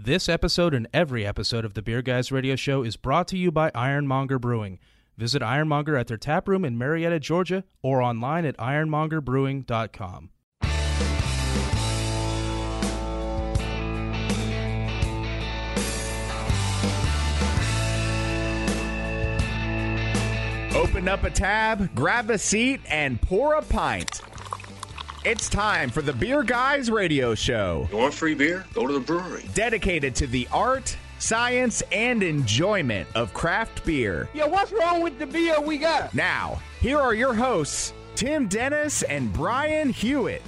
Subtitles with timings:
[0.00, 3.50] This episode and every episode of the Beer Guys Radio Show is brought to you
[3.50, 4.78] by Ironmonger Brewing.
[5.16, 10.30] Visit Ironmonger at their tap room in Marietta, Georgia, or online at ironmongerbrewing.com.
[20.76, 24.20] Open up a tab, grab a seat, and pour a pint.
[25.24, 28.64] It's time for the Beer Guys Radio Show, You want free beer?
[28.72, 29.44] Go to the brewery.
[29.54, 34.28] dedicated to the art, science, and enjoyment of craft beer.
[34.32, 36.14] Yo, what's wrong with the beer we got?
[36.14, 40.42] Now, here are your hosts, Tim Dennis and Brian Hewitt.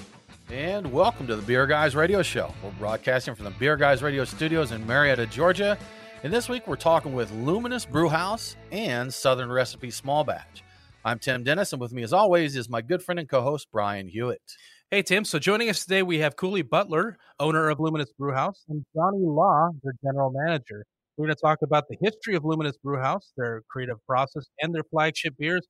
[0.50, 2.52] And welcome to the Beer Guys Radio Show.
[2.62, 5.76] We're broadcasting from the Beer Guys Radio Studios in Marietta, Georgia.
[6.22, 10.62] And this week we're talking with Luminous Brewhouse and Southern Recipe Small Batch.
[11.02, 13.68] I'm Tim Dennis, and with me, as always, is my good friend and co host,
[13.72, 14.42] Brian Hewitt.
[14.90, 15.24] Hey, Tim.
[15.24, 19.70] So joining us today, we have Cooley Butler, owner of Luminous Brewhouse, and Jonny Law,
[19.82, 20.84] their general manager.
[21.16, 24.84] We're going to talk about the history of Luminous Brewhouse, their creative process, and their
[24.90, 25.66] flagship beers,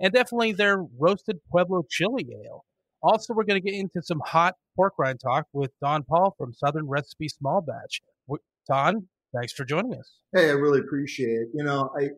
[0.00, 2.64] and definitely their roasted Pueblo chili ale.
[3.04, 6.52] Also, we're going to get into some hot pork rind talk with Donn Paul from
[6.54, 8.00] Southern Recipe Small Batch.
[8.68, 10.14] Donn, thanks for joining us.
[10.34, 11.48] Hey, I really appreciate it.
[11.54, 12.08] You know, I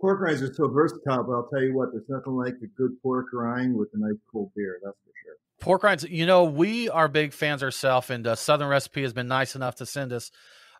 [0.00, 3.00] pork rinds are so versatile, but I'll tell you what, there's nothing like a good
[3.02, 4.78] pork rind with a nice cold beer.
[4.84, 5.34] That's for sure.
[5.60, 9.28] Pork rinds, you know, we are big fans ourselves, and uh, Southern Recipe has been
[9.28, 10.30] nice enough to send us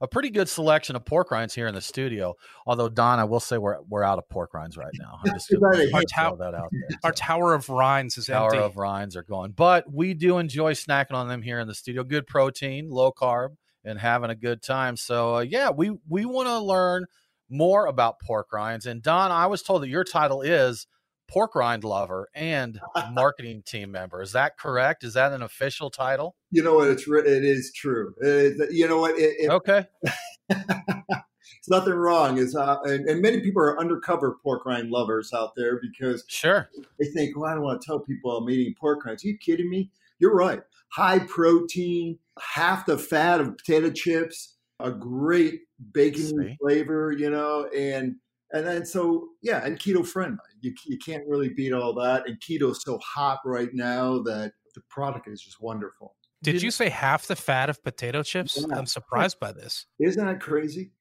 [0.00, 2.34] a pretty good selection of pork rinds here in the studio.
[2.66, 5.20] Although, Donn, I will say we're, we're out of pork rinds right now.
[5.24, 6.98] I'm just gonna hit throw that out there.
[7.04, 8.34] Our Tower of Rinds is empty.
[8.34, 8.72] Our Tower empty.
[8.72, 9.52] of rinds are gone.
[9.52, 12.04] But we do enjoy snacking on them here in the studio.
[12.04, 14.97] Good protein, low carb, and having a good time.
[14.97, 17.06] So uh, yeah, we we want to learn
[17.48, 18.86] more about pork rinds.
[18.86, 20.86] And Donn, I was told that your title is
[21.28, 22.80] pork rind lover and
[23.12, 24.22] marketing team member.
[24.22, 25.04] Is that correct?
[25.04, 26.36] Is that an official title?
[26.50, 26.88] You know what?
[26.88, 28.14] It's it is true.
[28.20, 29.18] It you know what?
[29.18, 29.86] It, it, Okay.
[30.48, 32.38] it's nothing wrong.
[32.38, 36.68] Is uh, and, and many people are undercover pork rind lovers out there because Sure.
[36.98, 39.24] they think, well, I don't want to tell people I'm eating pork rinds.
[39.24, 39.90] Are you kidding me?
[40.18, 40.62] You're right.
[40.92, 45.60] High protein, half the fat of potato chips, a great
[45.92, 48.16] bacon flavor, you know, and
[48.53, 50.38] and then so yeah, and keto friendly.
[50.60, 52.28] You you can't really beat all that.
[52.28, 56.14] And keto's so hot right now that the product is just wonderful.
[56.42, 58.59] Did you say half the fat of potato chips?
[58.59, 58.76] Yeah.
[58.76, 59.87] I'm surprised by this.
[59.98, 60.92] Isn't that crazy?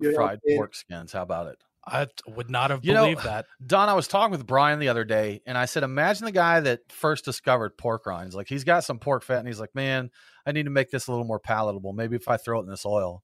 [0.00, 1.12] You Fried and- pork skins.
[1.12, 1.58] How about it?
[1.86, 3.44] I would not have You know, believed that.
[3.66, 6.60] Donn, I was talking with Brian the other day, and I said, imagine the guy
[6.60, 8.34] that first discovered pork rinds.
[8.34, 10.10] Like he's got some pork fat, and he's like, man,
[10.46, 11.92] I need to make this a little more palatable.
[11.92, 13.22] Maybe if I throw it in this oil,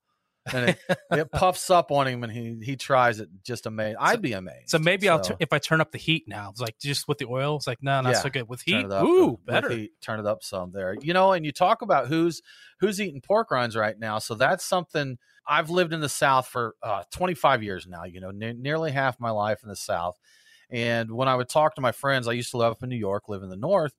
[0.53, 0.79] and it,
[1.11, 3.29] it puffs up on him, and he he tries it.
[3.45, 3.99] Just amazed.
[4.01, 4.71] I'd be amazed.
[4.71, 6.51] So maybe I'll So, tu- if I turn up the heat now.
[6.51, 7.57] It's like just with the oil.
[7.57, 8.85] It's like no, not Yeah, so good with heat.
[8.87, 9.69] up Ooh, with- with better.
[9.71, 10.97] heat, turn it up some there.
[11.01, 12.41] You know, and you talk about who's
[12.81, 14.19] who's eating pork rinds right now.
[14.19, 18.05] So that's something I've lived in the South for uh, 25 years now.
[18.05, 20.19] You know, ne- nearly half my life in the South.
[20.71, 22.97] And when I would talk to my friends, I used to live up in New
[22.97, 23.93] York, live in the North.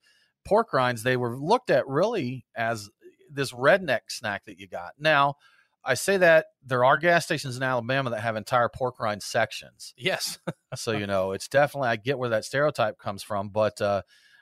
[0.46, 2.90] Pork rinds, they were looked at really as
[3.30, 4.94] this redneck snack that you got.
[4.98, 5.36] Now,
[5.84, 9.94] I say that there are gas stations in Alabama that have entire pork rind sections
[9.98, 10.40] Yes.
[10.76, 14.02] so you know it's definitely i get where that stereotype comes from but uh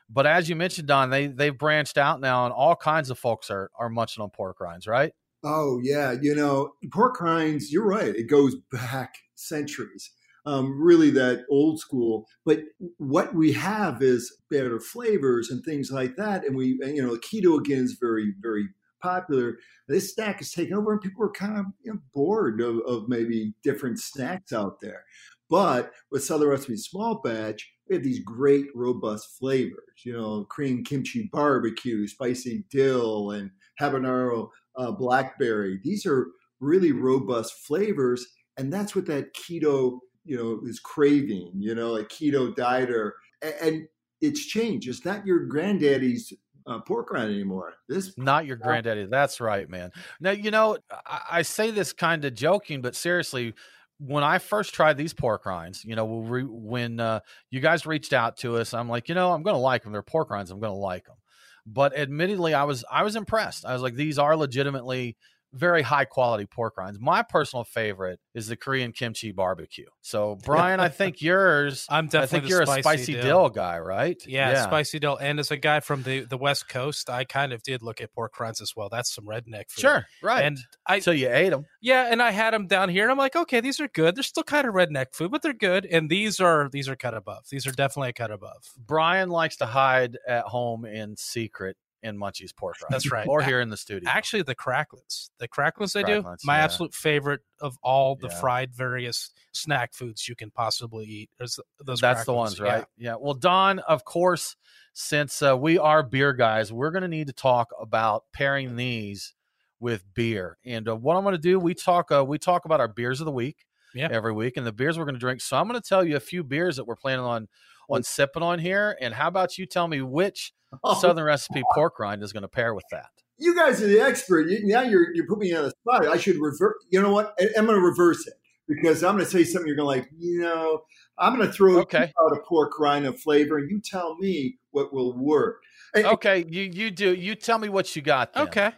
[0.09, 3.49] but as you mentioned don they they've branched out now and all kinds of folks
[3.49, 5.13] are are munching on pork rinds right
[5.43, 7.71] Oh yeah, you know, pork rinds.
[7.71, 8.15] You're right.
[8.15, 10.11] It goes back centuries.
[10.45, 12.25] Um, really, that old school.
[12.45, 12.61] But
[12.97, 16.45] what we have is better flavors and things like that.
[16.45, 18.67] And we, and, you know, keto again is very, very
[19.01, 19.57] popular.
[19.87, 23.09] This snack is taking over, and people are kind of you know, bored of, of
[23.09, 25.03] maybe different snacks out there.
[25.49, 30.03] But with Southern Recipe Small Batch, we have these great, robust flavors.
[30.03, 33.49] You know, Korean kimchi barbecue, spicy dill, and
[33.81, 35.79] habanero uh, blackberry.
[35.83, 36.27] These are
[36.59, 38.25] really robust flavors,
[38.57, 41.51] and that's what that keto, you know, is craving.
[41.55, 43.11] You know, a keto dieter,
[43.41, 43.87] and, and
[44.21, 44.87] it's changed.
[44.87, 46.31] It's not your granddaddy's
[46.67, 47.73] uh, pork rind anymore.
[47.87, 52.23] This not your granddaddy that's right man now you know i, I say this kind
[52.25, 53.53] of joking but seriously
[53.99, 57.19] when I first tried these pork rinds, you know, we, when uh,
[57.51, 59.91] you guys reached out to us, I'm like, you know, I'm going to like them.
[59.91, 60.51] They're pork rinds.
[60.51, 61.17] I'm going to like them.
[61.65, 63.65] But admittedly, I was I was impressed.
[63.65, 65.17] I was like, these are legitimately
[65.53, 66.99] very high quality pork rinds.
[66.99, 69.87] My personal favorite is the Korean kimchi barbecue.
[70.01, 71.85] So, Brian, I think yours.
[71.89, 73.23] I'm I definitely think the you're spicy a spicy dill.
[73.23, 73.49] dill.
[73.49, 74.21] guy, right?
[74.27, 75.17] Yeah, spicy dill.
[75.17, 78.13] And as a guy from the, the West Coast, I kind of did look at
[78.13, 78.89] pork rinds as well.
[78.89, 79.81] That's some redneck food.
[79.81, 80.43] Sure, right.
[80.43, 81.65] And I so you ate them.
[81.81, 84.15] yeah, and I had them down here, and I'm like, okay, these are good.
[84.15, 85.85] They're still kind of redneck food, but they're good.
[85.85, 87.45] And these are these are cut above.
[87.49, 88.63] These are definitely a cut above.
[88.77, 92.91] Brian likes to hide at home in secret in Munchie's pork rinds.
[93.03, 93.27] That's right.
[93.27, 94.09] Or here in the studio.
[94.09, 96.63] Actually, the cracklets, the cracklets they do, my yeah.
[96.63, 98.39] absolute favorite of all the Yeah.
[98.39, 101.29] fried various snack foods you can possibly eat.
[101.39, 102.35] Is those That's the cracklets.
[102.35, 102.65] ones, Yeah.
[102.65, 102.85] right?
[102.97, 103.15] Yeah.
[103.19, 104.55] Well, Don, of course,
[104.93, 109.33] since uh, we are beer guys, we're going to need to talk about pairing these
[109.79, 110.57] with beer.
[110.65, 113.19] And uh, what I'm going to do, we talk, uh, we talk about our beers
[113.21, 114.09] of the week Yeah.
[114.11, 115.41] every week, and the beers we're going to drink.
[115.41, 117.47] So I'm going to tell you a few beers that we're planning on
[117.89, 118.97] on sipping on here.
[119.01, 120.53] And how about you tell me which
[120.83, 123.07] Oh, Southern Recipe pork rind is going to pair with that?
[123.41, 124.49] you guys are the expert.
[124.49, 126.05] You, now you're you put me on the spot.
[126.07, 126.75] I should revert.
[126.89, 127.33] You know what?
[127.39, 128.33] I, am going to reverse it
[128.67, 129.65] because I'm going to say something.
[129.65, 130.09] You're going to like.
[130.17, 130.81] You know,
[131.17, 132.11] I'm going to throw Okay.
[132.21, 135.61] out a pork rind of flavor, and you tell me what will work.
[135.95, 137.15] And- Okay, you you do.
[137.15, 138.33] You tell me what you got.
[138.33, 138.43] then.
[138.47, 138.71] Okay.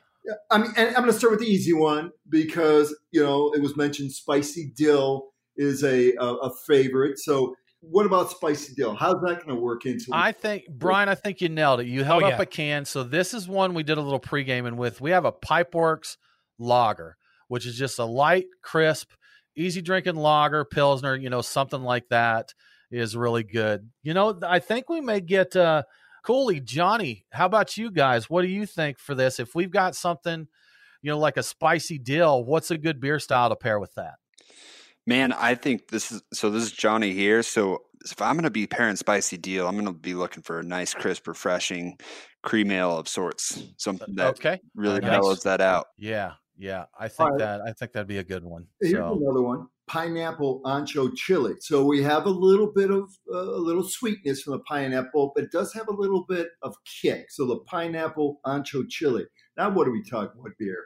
[0.52, 3.62] I mean, and I'm going to start with the easy one because you know it
[3.64, 4.12] was mentioned.
[4.12, 7.18] Spicy dill is a a, a favorite.
[7.18, 8.96] So, what about spicy dill?
[8.96, 10.06] How's that going to work into?
[10.06, 10.14] it?
[10.14, 11.88] I think Brian, I think you nailed it.
[11.88, 12.42] You held Oh, up yeah.
[12.42, 12.86] a can.
[12.86, 15.02] So this is one we did a little pre-gaming with.
[15.02, 16.18] We have a Pipeworks
[16.60, 17.18] lager,
[17.48, 19.10] which is just a light, crisp,
[19.56, 22.54] easy drinking lager, pilsner, you know, something like that
[22.92, 23.90] is really good.
[24.04, 25.84] You know, I think we may get uh
[26.24, 28.30] Cooley, Jonny, how about you guys?
[28.30, 29.40] What do you think for this?
[29.40, 30.48] If we've got something,
[31.02, 34.16] you know, like a spicy dill, what's a good beer style to pair with that?
[35.08, 36.50] Man, I think this is so.
[36.50, 37.42] This is Jonny here.
[37.44, 40.60] So if I'm going to be pairing spicy dill, I'm going to be looking for
[40.60, 41.98] a nice, crisp, refreshing
[42.44, 43.64] cream ale of sorts.
[43.78, 44.60] Something that okay.
[44.76, 45.12] really Nice.
[45.12, 45.88] mellows that out.
[45.98, 46.86] Yeah, yeah.
[47.00, 47.40] I think right.
[47.40, 48.68] that I think that'd be a good one.
[48.80, 51.56] Here's So another one: pineapple ancho chili.
[51.60, 55.46] So we have a little bit of uh, a little sweetness from the pineapple, but
[55.46, 57.32] it does have a little bit of kick.
[57.32, 59.26] So the pineapple ancho chili.
[59.58, 60.86] Now, what are we talking about beer?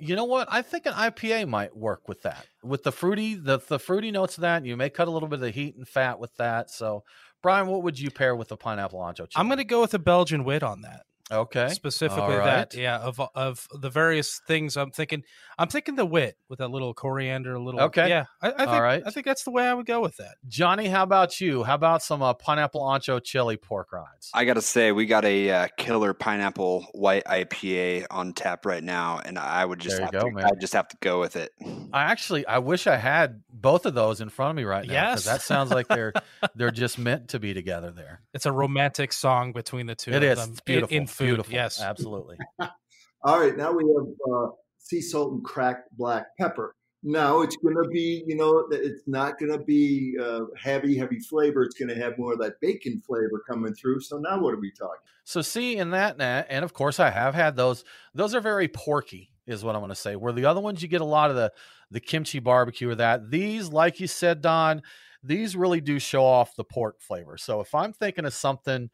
[0.00, 0.48] You know what?
[0.50, 2.46] I think an IPA might work with that.
[2.62, 5.36] With the fruity, the the fruity notes of that, you may cut a little bit
[5.36, 6.70] of the heat and fat with that.
[6.70, 7.04] So,
[7.42, 9.28] Brian, what would you pair with the pineapple ancho?
[9.36, 11.02] I'm going to go with a Belgian wit on that.
[11.30, 12.98] Okay Specifically All that, yeah.
[12.98, 15.22] Of of the various things, I'm thinking,
[15.58, 17.80] I'm thinking the wit with a little coriander, a little.
[17.82, 18.08] Okay.
[18.08, 18.24] yeah.
[18.42, 19.02] I, I think All right.
[19.06, 20.36] I think that's the way I would go with that.
[20.48, 20.88] Jonny.
[20.88, 21.62] How about you?
[21.62, 24.30] How about some uh, pineapple ancho chili pork rinds?
[24.34, 28.82] I got to say, we got a uh, killer pineapple white IPA on tap right
[28.82, 30.44] now, and I would just have go, to, man.
[30.46, 31.52] I just have to go with it.
[31.92, 34.92] I actually, I wish I had both of those in front of me right now
[34.92, 35.24] Yes.
[35.26, 36.12] that sounds like they're
[36.54, 37.90] they're just meant to be together.
[37.90, 40.12] There, It's a romantic song between the two.
[40.12, 40.96] it of is them It's in- beautiful.
[40.96, 41.26] in food.
[41.26, 41.54] beautiful.
[41.54, 42.36] Yes, absolutely.
[43.22, 46.74] All right, now we have uh, sea salt and cracked black pepper.
[47.02, 51.18] Now it's going to be, you know, it's not going to be uh, heavy, heavy
[51.18, 51.62] flavor.
[51.62, 54.00] It's going to have more of that bacon flavor coming through.
[54.00, 55.00] So now what are we talking?
[55.24, 57.84] So see in that net, and of course I have had those.
[58.14, 60.16] Those are very porky, is what I'm going to say.
[60.16, 61.52] Where the other ones you get a lot of the
[61.90, 63.30] the kimchi barbecue or that.
[63.30, 64.82] These, like you said, Donn,
[65.22, 67.36] these really do show off the pork flavor.
[67.36, 68.90] So if I'm thinking of something,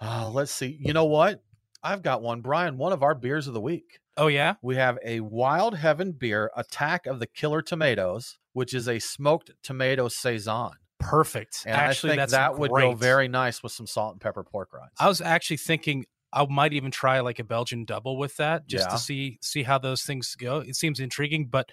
[0.00, 0.78] uh, let's see.
[0.80, 1.42] You know what?
[1.82, 2.76] I've got one, Brian.
[2.76, 4.00] One of our beers of the week.
[4.16, 4.54] Oh yeah.
[4.62, 9.52] We have a Wild Heaven beer, Attack of the Killer Tomatoes, which is a smoked
[9.62, 10.72] tomato saison.
[10.98, 11.62] Perfect.
[11.64, 14.72] And actually, I think that would go very nice with some salt and pepper pork
[14.72, 14.92] rinds.
[14.98, 18.86] I was actually thinking I might even try like a Belgian double with that, just
[18.86, 18.90] Yeah.
[18.92, 20.58] to see see how those things go.
[20.58, 21.70] It seems intriguing, but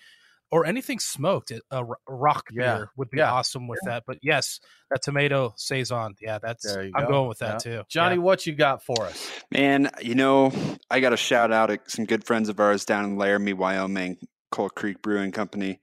[0.56, 2.78] or anything smoked, a r- rauch Yeah.
[2.78, 3.32] beer would be Yeah.
[3.34, 4.04] awesome with that.
[4.08, 4.60] But yes,
[4.90, 7.08] that tomato saison, yeah, that's I'm go.
[7.08, 7.78] going with that Yeah.
[7.80, 7.84] too.
[7.90, 8.22] Jonny, Yeah.
[8.22, 9.30] what you got for us?
[9.52, 10.52] Man, you know,
[10.90, 14.18] I got to shout out at some good friends of ours down in Laramie, Wyoming,
[14.52, 15.82] Coal Creek Brewing Company.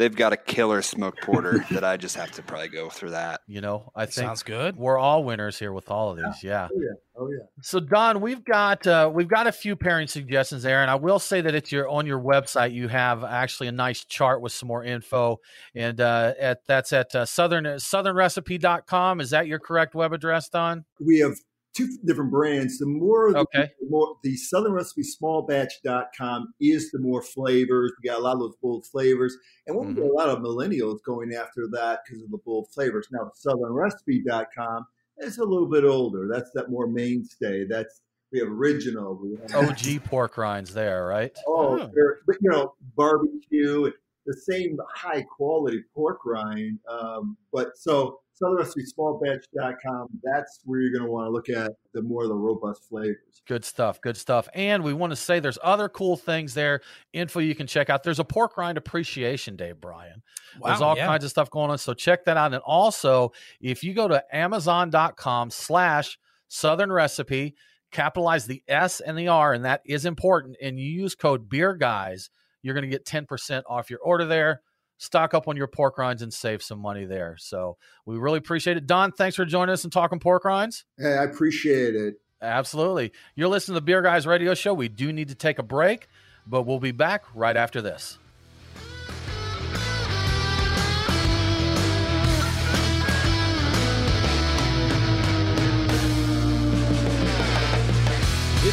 [0.00, 3.42] They've got a killer smoked porter that I just have to probably go through that.
[3.46, 4.76] You know, I think sounds good.
[4.76, 6.42] we're all winners here with all of these.
[6.42, 6.68] Yeah.
[6.72, 6.92] Oh, yeah.
[7.18, 7.44] Oh, yeah.
[7.60, 11.18] So Donn, we've got uh, we've got a few pairing suggestions there, and I will
[11.18, 14.68] say that it's your on your website you have actually a nice chart with some
[14.68, 15.36] more info,
[15.74, 19.20] and uh, at that's at uh, southern southernrecipe.com.
[19.20, 20.86] Is that your correct web address, Donn?
[20.98, 21.36] We have
[21.74, 22.78] two different brands.
[22.78, 23.70] The more, Okay.
[23.80, 27.92] the more the Southern Recipe Smallbatch.com is the more flavors.
[28.02, 29.36] We got a lot of those bold flavors.
[29.66, 33.06] And we get a lot of millennials going after that because of the bold flavors.
[33.12, 34.86] Now, SouthernRecipe.com
[35.18, 36.28] is a little bit older.
[36.32, 37.64] That's that more mainstay.
[37.66, 39.18] That's we have original.
[39.20, 41.36] We have, OG pork rinds there, right?
[41.46, 41.90] Oh, Oh.
[42.26, 43.90] but you know, barbecue,
[44.26, 46.78] the same high quality pork rind.
[46.88, 50.08] Um, but so southernrecipesmallbatch.com.
[50.22, 53.42] That's where you're going to want to look at the more of the robust flavors.
[53.46, 54.00] Good stuff.
[54.00, 54.48] Good stuff.
[54.54, 56.80] And we want to say there's other cool things there,
[57.12, 58.02] info you can check out.
[58.02, 60.22] There's a pork rind appreciation day, Brian.
[60.58, 61.06] Wow, there's all yeah.
[61.06, 61.78] kinds of stuff going on.
[61.78, 62.52] So check that out.
[62.52, 66.18] And also, if you go to amazon.com slash
[66.48, 67.54] southern recipe,
[67.92, 71.74] capitalize the S and the R, and that is important, and you use code beer
[71.74, 72.30] guys,
[72.62, 74.62] you're going to get 10% off your order there.
[75.00, 77.34] Stock up on your pork rinds and save some money there.
[77.38, 78.86] So we really appreciate it.
[78.86, 80.84] Donn, thanks for joining us and talking pork rinds.
[80.98, 82.20] Hey, I appreciate it.
[82.42, 83.10] Absolutely.
[83.34, 84.74] You're listening to the Beer Guys Radio Show.
[84.74, 86.08] We do need to take a break,
[86.46, 88.18] but we'll be back right after this.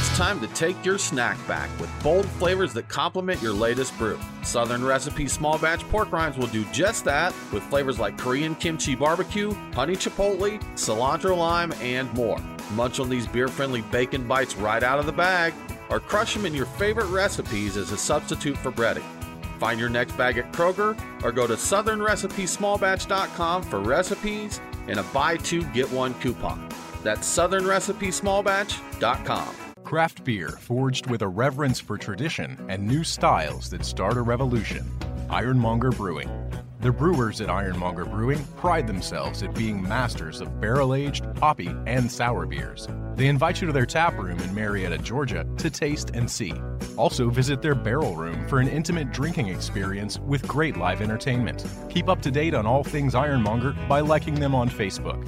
[0.07, 4.17] It's time to take your snack back with bold flavors that complement your latest brew.
[4.41, 8.95] Southern Recipe Small Batch Pork Rinds will do just that with flavors like Korean kimchi
[8.95, 12.39] barbecue, honey chipotle, cilantro lime, and more.
[12.71, 15.53] Munch on these beer friendly bacon bites right out of the bag
[15.89, 19.03] or crush them in your favorite recipes as a substitute for breading.
[19.59, 25.35] Find your next bag at Kroger or go to southernrecipesmallbatch.com for recipes and a buy
[25.35, 26.65] two get one coupon.
[27.03, 29.66] That's southernrecipesmallbatch.com.
[29.87, 34.85] Craft beer forged with a reverence for tradition and new styles that start a revolution.
[35.29, 36.29] Ironmonger Brewing.
[36.81, 42.11] The brewers at Ironmonger Brewing pride themselves at being masters of barrel aged, hoppy, and
[42.11, 42.89] sour beers.
[43.15, 46.53] They invite you to their tap room in Marietta, Georgia to taste and see.
[46.97, 51.65] Also, visit their barrel room for an intimate drinking experience with great live entertainment.
[51.89, 55.25] Keep up to date on all things Ironmonger by liking them on Facebook.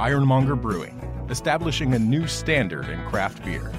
[0.00, 0.98] Ironmonger Brewing,
[1.30, 3.72] establishing a new standard in craft beer.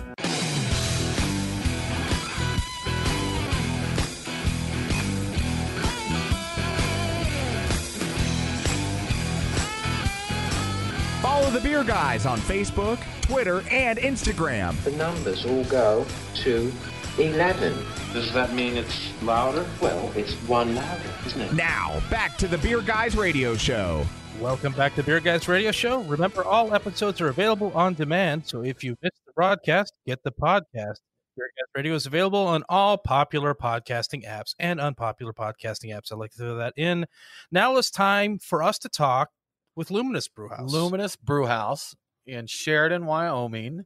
[11.82, 14.80] Beer Guys on Facebook, Twitter, and Instagram.
[14.84, 16.72] The numbers all go to
[17.18, 17.74] 11.
[18.14, 19.66] Does that mean it's louder?
[19.82, 21.54] Well, it's one louder, isn't it?
[21.54, 24.06] Now, back to the Beer Guys Radio Show.
[24.40, 26.02] Welcome back to Beer Guys Radio Show.
[26.02, 30.32] Remember, all episodes are available on demand, so if you missed the broadcast, get the
[30.32, 31.00] podcast.
[31.36, 36.12] Beer Guys Radio is available on all popular podcasting apps and unpopular podcasting apps.
[36.12, 37.08] I'd like to throw that in.
[37.52, 39.30] Now it's time for us to talk
[39.76, 40.72] with Luminous Brewhouse.
[40.72, 43.86] Luminous Brewhouse in Sheridan, Wyoming.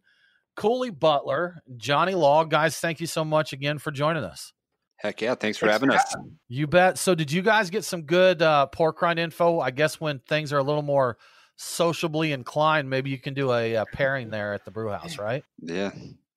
[0.55, 2.45] Cooley Butler, Jonny Law.
[2.45, 4.53] Guys, thank you so much again for joining us.
[4.97, 5.35] Heck yeah.
[5.35, 6.15] Thanks for having us.
[6.47, 6.97] You bet.
[6.97, 9.59] So, did you guys get some good uh, pork rind info?
[9.59, 11.17] I guess when things are a little more
[11.57, 15.43] sociably inclined, maybe you can do a, uh pairing there at the brew house, right?
[15.61, 15.91] Yeah.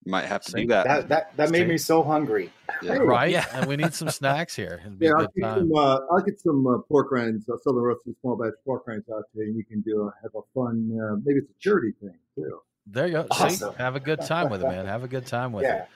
[0.08, 0.84] Might have to See, do that.
[0.86, 2.50] That that, that made me so hungry.
[2.82, 2.94] Yeah.
[2.94, 3.30] Right.
[3.30, 3.44] Yeah.
[3.52, 4.80] And we need some snacks here.
[4.80, 5.58] It'd be Yeah, a I'll get time.
[5.58, 9.08] some, uh, I'll get some uh, pork rinds, uh, Southern Roasted Small Batch pork rinds
[9.10, 11.92] out there, and you can do a, have a fun, uh, maybe it's a charity
[12.00, 12.60] thing too.
[12.86, 13.26] There you go.
[13.30, 13.70] Awesome.
[13.72, 14.86] See, have a good time with it, man.
[14.86, 15.82] Have a good time with Yeah.
[15.82, 15.88] it.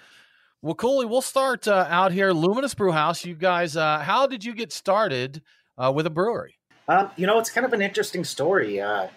[0.61, 2.33] Well, Cooley, we'll start uh, out here.
[2.33, 3.25] Luminous Brew House.
[3.25, 5.41] You guys, uh, how did you get started
[5.79, 6.57] uh, with a brewery?
[6.87, 8.79] Um, you know, it's kind of an interesting story.
[8.81, 9.09] Uh,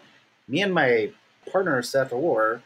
[0.47, 1.11] me and my
[1.51, 2.61] partner Seth Orr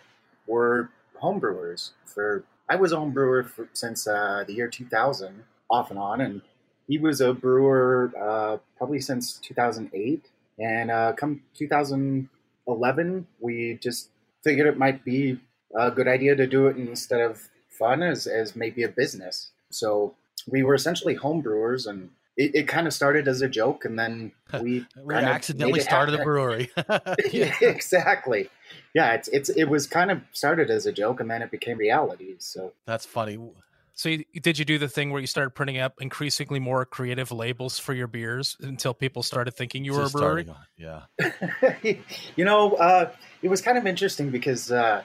[0.48, 0.90] were
[1.22, 1.90] homebrewers.
[2.10, 6.42] For I was a homebrewer for, since uh, the year 2000, off and on, and
[6.88, 10.26] he was a brewer uh, probably since 2008.
[10.58, 14.10] And uh, come 2011, we just
[14.44, 15.40] figured it might be
[15.76, 19.52] a good idea to do it instead of fun as, as maybe a business.
[19.70, 20.16] So
[20.48, 24.32] we were essentially homebrewers, and it, it kind of started as a joke, and then
[24.62, 26.72] we We accidentally started a brewery.
[27.32, 28.50] yeah, exactly.
[28.94, 31.78] Yeah, it's it's it was kind of started as a joke, and then it became
[31.78, 32.36] reality.
[32.40, 33.38] So That's funny.
[33.94, 37.34] So, you, did you do the thing where you started printing up increasingly more creative
[37.34, 40.48] labels for your beers until people started thinking you were a Just brewery?
[40.48, 41.02] on- Yeah.
[42.38, 43.12] you know, uh,
[43.42, 45.04] it was kind of interesting because, uh,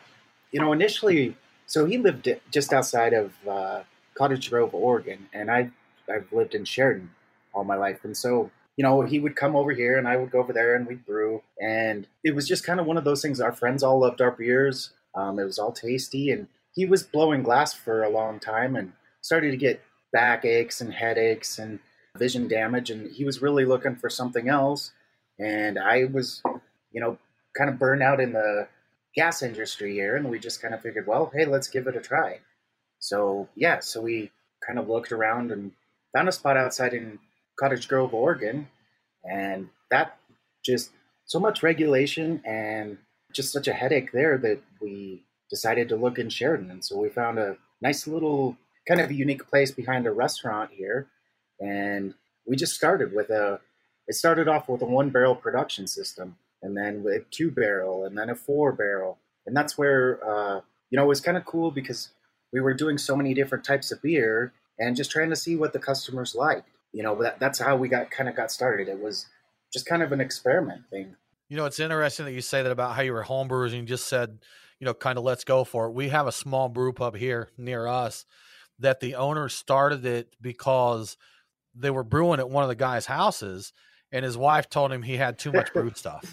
[0.53, 3.83] you know, initially, so he lived just outside of uh,
[4.15, 5.71] Cottage Grove, Oregon, and I,
[6.09, 7.11] I've lived in Sheridan
[7.53, 8.05] all my life.
[8.05, 10.75] And so, you know, he would come over here and I would go over there
[10.75, 11.43] and we'd brew.
[11.61, 13.41] And it was just kind of one of those things.
[13.41, 14.91] Our friends all loved our beers.
[15.15, 16.31] Um, it was all tasty.
[16.31, 20.81] And he was blowing glass for a long time and started to get back aches
[20.81, 21.79] and headaches and
[22.17, 22.91] vision damage.
[22.91, 24.93] And he was really looking for something else.
[25.39, 26.43] And I was,
[26.93, 27.19] you know,
[27.57, 28.69] kind of burned out in the
[29.15, 32.01] gas industry here, and we just kind of figured, well, hey, let's give it a
[32.01, 32.41] try.
[32.99, 34.31] So yeah, so we
[34.67, 35.73] kind of looked around and
[36.13, 37.19] found a spot outside in
[37.59, 38.69] Cottage Grove, Oregon,
[39.25, 40.19] and that
[40.65, 40.91] just
[41.27, 42.99] so much regulation and
[43.33, 47.09] just such a headache there that we decided to look in Sheridan, and so we
[47.09, 48.57] found a nice little
[48.87, 51.09] kind of unique place behind a restaurant here,
[51.61, 52.15] and
[52.47, 53.61] we just started with a.
[54.07, 58.17] It started off with a one barrel production system and then with two barrel, and
[58.17, 61.71] then a four barrel, and that's where uh, you know it was kind of cool
[61.71, 62.11] because
[62.53, 65.73] we were doing so many different types of beer and just trying to see what
[65.73, 66.69] the customers liked.
[66.95, 68.89] You know, that, that's how we got kind of got started.
[68.89, 69.27] It was
[69.73, 71.17] just kind of an experiment thing.
[71.49, 73.83] You know, it's interesting that you say that about how you were homebrewers and you
[73.83, 74.39] just said,
[74.79, 75.93] you know, kind of let's go for it.
[75.93, 78.25] We have a small brew pub here near us
[78.79, 81.17] that the owner started it because
[81.75, 83.73] they were brewing at one of the guy's houses
[84.13, 86.25] and his wife told him he had too much brew stuff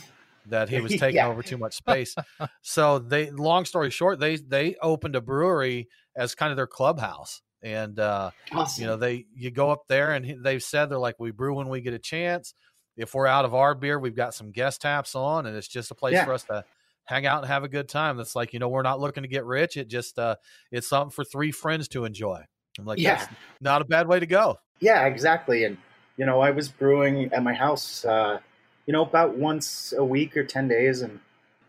[0.48, 1.27] that he was taking Yeah.
[1.27, 2.15] over too much space.
[2.62, 7.41] so they long story short, they they opened a brewery as kind of their clubhouse.
[7.63, 8.82] And uh Awesome.
[8.82, 11.70] you know, they you go up there and they've said they're like we brew when
[11.70, 12.53] we get a chance.
[12.98, 15.91] If we're out of our beer, we've got some guest taps on and it's just
[15.91, 16.25] a place Yeah.
[16.25, 16.65] for us to
[17.06, 18.18] hang out and have a good time.
[18.18, 19.77] That's like, you know, we're not looking to get rich.
[19.77, 20.36] It just uh
[20.72, 22.41] it's something for three friends to enjoy.
[22.80, 23.25] I'm like, Yeah.
[23.60, 24.58] not a bad way to go.
[24.80, 25.63] Yeah, exactly.
[25.63, 25.77] And
[26.18, 28.39] you know, I was brewing at my house, uh,
[28.86, 31.20] you know, about once a week or ten days, and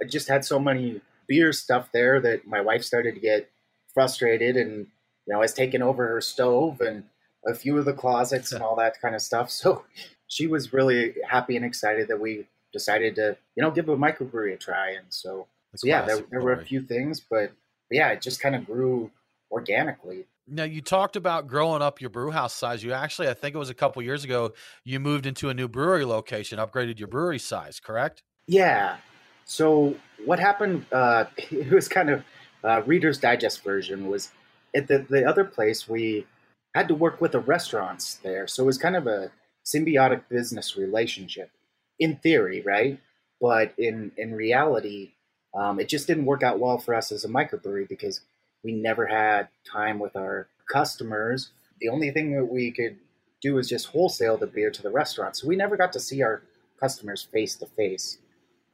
[0.00, 3.48] I just had so many beer stuff there that my wife started to get
[3.94, 4.88] frustrated, and
[5.26, 7.04] you know, I was taking over her stove and
[7.46, 9.50] a few of the closets and all that kind of stuff.
[9.62, 9.84] So
[10.26, 14.54] she was really happy and excited that we decided to, you know, give a microbrewery
[14.54, 14.90] a try.
[14.92, 17.52] And so, so yeah, there, there were a few things, but,
[17.88, 19.10] but yeah, it just kind of grew
[19.50, 20.24] organically.
[20.48, 22.82] Now you talked about growing up your brew house size.
[22.82, 24.52] You actually, I think it was a couple years ago,
[24.84, 28.22] you moved into a new brewery location, upgraded your brewery size, correct?
[28.46, 28.96] Yeah.
[29.44, 30.86] So what happened?
[30.90, 32.24] Uh, it was kind of
[32.64, 34.08] uh, Reader's Digest version.
[34.08, 34.30] Was
[34.74, 36.26] at the the other place we
[36.74, 39.30] had to work with the restaurants there, so it was kind of a
[39.64, 41.50] symbiotic business relationship
[41.98, 42.98] in theory, right?
[43.40, 45.12] But in in reality,
[45.54, 48.20] um, it just didn't work out well for us as a microbrewery because
[48.64, 51.50] we never had time with our customers.
[51.80, 52.96] The only thing that we could
[53.40, 56.22] do was just wholesale the beer to the restaurant, so we never got to see
[56.22, 56.42] our
[56.80, 58.18] customers face to face.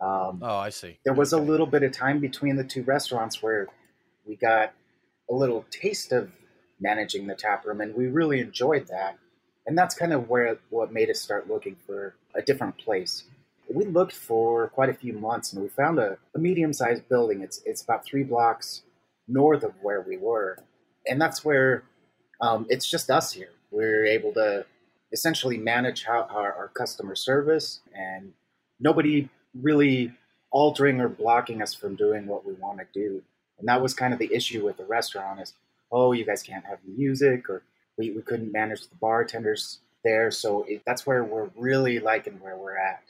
[0.01, 0.99] Um, Oh, I see.
[1.05, 3.67] there was a little bit of time between the two restaurants where
[4.27, 4.73] we got
[5.31, 6.31] a little taste of
[6.81, 9.19] managing the tap room, and we really enjoyed that.
[9.67, 13.25] And that's kind of where what made us start looking for a different place.
[13.69, 17.43] We looked for quite a few months, and we found a, a medium-sized building.
[17.43, 18.83] It's it's about three blocks
[19.27, 20.59] north of where we were,
[21.07, 21.83] and that's where
[22.41, 23.51] um, it's just us here.
[23.71, 24.65] We're able to
[25.13, 28.33] essentially manage how our, our customer service and
[28.81, 30.13] nobody really
[30.51, 33.23] altering or blocking us from doing what we want to do.
[33.59, 35.55] And that was kind of the issue with the restaurant is,
[35.91, 37.63] oh, you guys can't have music or
[37.97, 40.31] we, we couldn't manage the bartenders there.
[40.31, 43.03] So it, that's where we're really liking where we're at.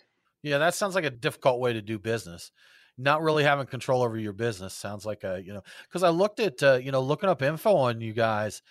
[0.42, 2.50] Yeah, that sounds like a difficult way to do business.
[2.96, 6.40] Not really having control over your business sounds like a, you know, because I looked
[6.40, 8.62] at, uh, you know, looking up info on you guys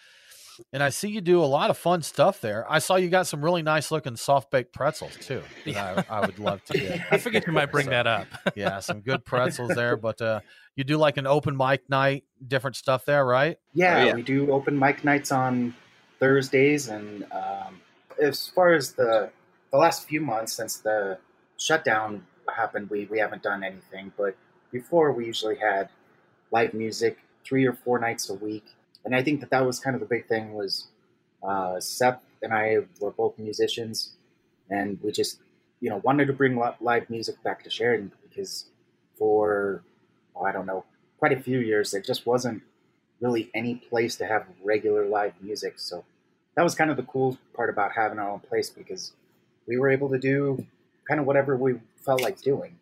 [0.74, 2.66] and I see you do a lot of fun stuff there.
[2.70, 5.44] I saw you got some really nice looking soft baked pretzels too.
[5.66, 7.02] That I, I would love to get.
[7.12, 8.28] I figured you might bring So, that up.
[8.56, 10.40] yeah, some good pretzels there, but uh,
[10.78, 13.58] you do like an open mic night, different stuff there, right?
[13.74, 14.14] Yeah, Oh, yeah.
[14.14, 15.74] we do open mic nights on
[16.20, 17.82] Thursdays, and um,
[18.22, 19.32] as far as the
[19.72, 21.18] the last few months since the
[21.58, 24.14] shutdown happened, we we haven't done anything.
[24.16, 24.38] But
[24.72, 25.90] before, we usually had
[26.52, 28.66] live music three or four nights a week,
[29.04, 30.54] and I think that that was kind of the big thing.
[30.54, 30.88] Was
[31.42, 34.14] uh, Seth and I were both musicians,
[34.70, 35.40] and we just
[35.82, 38.66] you know wanted to bring live music back to Sheridan because
[39.18, 39.84] for
[40.46, 40.86] I don't know
[41.18, 42.62] quite a few years there just wasn't
[43.20, 45.74] really any place to have regular live music.
[45.78, 46.06] So
[46.56, 49.14] that was kind of the cool part about having our own place because
[49.68, 50.66] we were able to do
[51.08, 52.78] kind of whatever we felt like doing.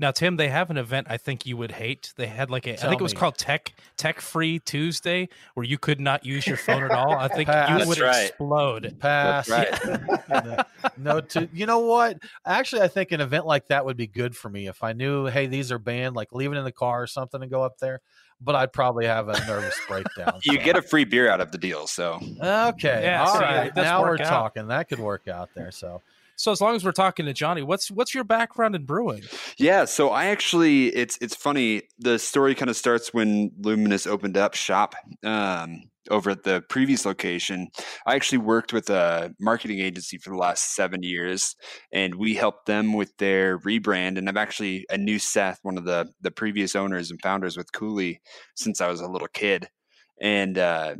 [0.00, 2.12] Now, Tim, they have an event I think you would hate.
[2.16, 3.18] They had like a, I Tell think it was me.
[3.18, 7.12] called Tech Tech Free Tuesday, where you could not use your phone at all.
[7.12, 7.80] I think Pass.
[7.80, 8.28] you would right.
[8.28, 8.96] explode.
[9.00, 9.48] Pass.
[9.48, 9.84] That's
[10.28, 10.62] no,
[10.96, 12.18] no, to you know what?
[12.46, 15.26] Actually, I think an event like that would be good for me if I knew,
[15.26, 17.78] hey, these are banned, like leave it in the car or something and go up
[17.78, 18.00] there.
[18.40, 20.38] But I'd probably have a nervous breakdown.
[20.44, 20.64] You so.
[20.64, 23.00] get a free beer out of the deal, so okay.
[23.02, 23.66] Yeah, all see, right.
[23.66, 24.18] it Now we're out.
[24.28, 24.68] talking.
[24.68, 25.72] That could work out there.
[25.72, 26.02] So
[26.38, 29.22] So, as long as we're talking to Jonny, what's what's your background in brewing?
[29.58, 31.82] Yeah, so I actually it's it's funny.
[31.98, 37.04] The story kind of starts when Luminous opened up shop um, over at the previous
[37.04, 37.66] location.
[38.06, 41.56] I actually worked with a marketing agency for the last seven years,
[41.92, 44.16] and we helped them with their rebrand.
[44.16, 47.72] And I'm actually a new Seth, one of the the previous owners and founders with
[47.72, 48.20] Cooley,
[48.54, 49.68] since I was a little kid,
[50.22, 50.94] and uh,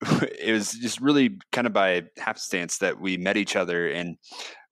[0.38, 4.16] it was just really kind of by happenstance that we met each other and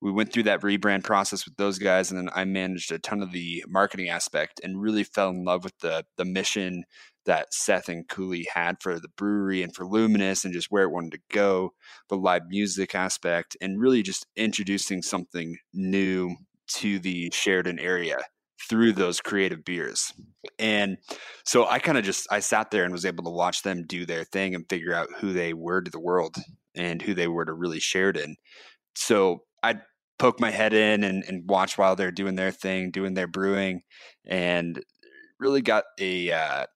[0.01, 3.23] we went through that rebrand process with those guys and then i managed a ton
[3.23, 6.85] of the marketing aspect and really fell in love with the the mission
[7.25, 10.91] that seth and cooley had for the brewery and for luminous and just where it
[10.91, 11.71] wanted to go
[12.09, 16.35] the live music aspect and really just introducing something new
[16.69, 18.19] to the Sheridan area
[18.69, 20.13] through those creative beers.
[20.59, 20.99] And
[21.45, 24.07] so I kind of just I sat there and was able to watch them do
[24.07, 26.37] their thing and figure out who they were to the world
[26.75, 28.37] and who they were to really Sheridan.
[28.95, 29.81] So I'd
[30.19, 33.83] poke my head in and, and watch while they're doing their thing, doing their brewing,
[34.27, 34.81] and
[35.39, 36.67] really got a uh,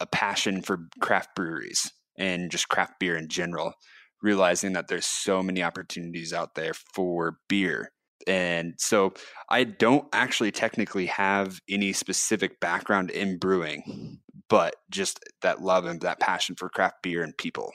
[0.00, 3.74] a passion for craft breweries and just craft beer in general.
[4.22, 7.90] Realizing that there's so many opportunities out there for beer
[8.26, 9.14] and so
[9.48, 16.00] I don't actually technically have any specific background in brewing, but just that love and
[16.02, 17.72] that passion for craft beer and people.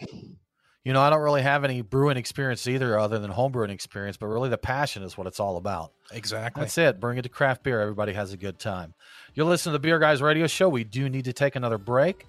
[0.85, 4.17] You know, I don't really have any brewing experience either, other than home brewing experience,
[4.17, 5.91] but really the passion is what it's all about.
[6.11, 6.61] Exactly.
[6.61, 6.99] That's it.
[6.99, 7.81] Bring it to craft beer.
[7.81, 8.93] Everybody has a good time.
[9.33, 10.69] You're listening to the Beer Guys Radio Show.
[10.69, 12.25] We do need to take another break,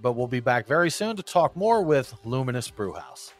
[0.00, 3.32] but we'll be back very soon to talk more with Luminous Brewhouse.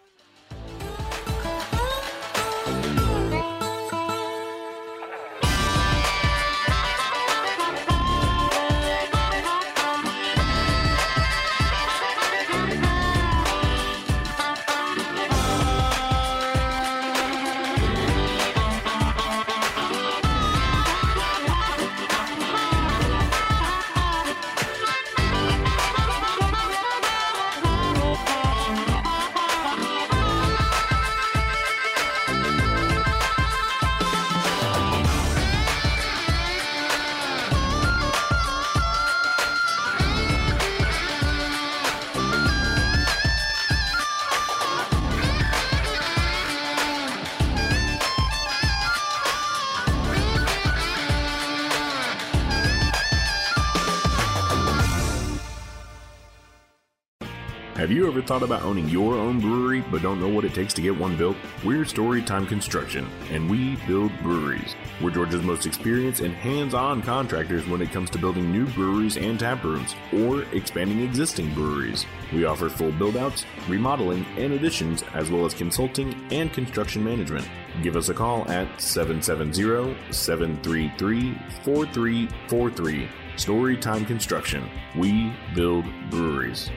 [58.31, 61.17] Thought about owning your own brewery but don't know what it takes to get one
[61.17, 61.37] built?
[61.65, 64.77] We're Storytime Construction, and we build breweries.
[65.03, 69.17] We're Georgia's most experienced and hands on contractors when it comes to building new breweries
[69.17, 72.07] and tap rooms, or expanding existing breweries.
[72.33, 77.49] We offer full build outs, remodeling, and additions, as well as consulting and construction management.
[77.83, 83.09] Give us a call at 770 733 4343.
[83.35, 84.71] Storytime Construction.
[84.97, 86.71] We build breweries.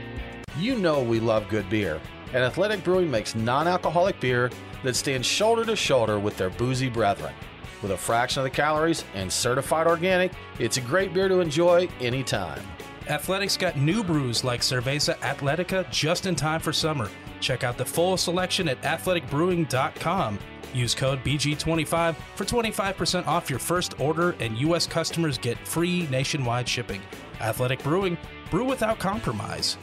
[0.58, 4.52] You know we love good beer, and Athletic Brewing makes non alcoholic beer
[4.84, 7.34] that stands shoulder to shoulder with their boozy brethren.
[7.82, 11.88] With a fraction of the calories and certified organic, it's a great beer to enjoy
[12.00, 12.62] anytime.
[13.10, 17.10] Athletics got new brews like Cerveza Atletica just in time for summer.
[17.42, 20.40] Check out the full selection at athleticbrewing.com.
[20.74, 24.88] Use code BG25 for 25% off your first order, and U.S.
[24.88, 27.02] customers get free nationwide shipping.
[27.42, 28.18] Athletic Brewing,
[28.50, 29.78] brew without compromise.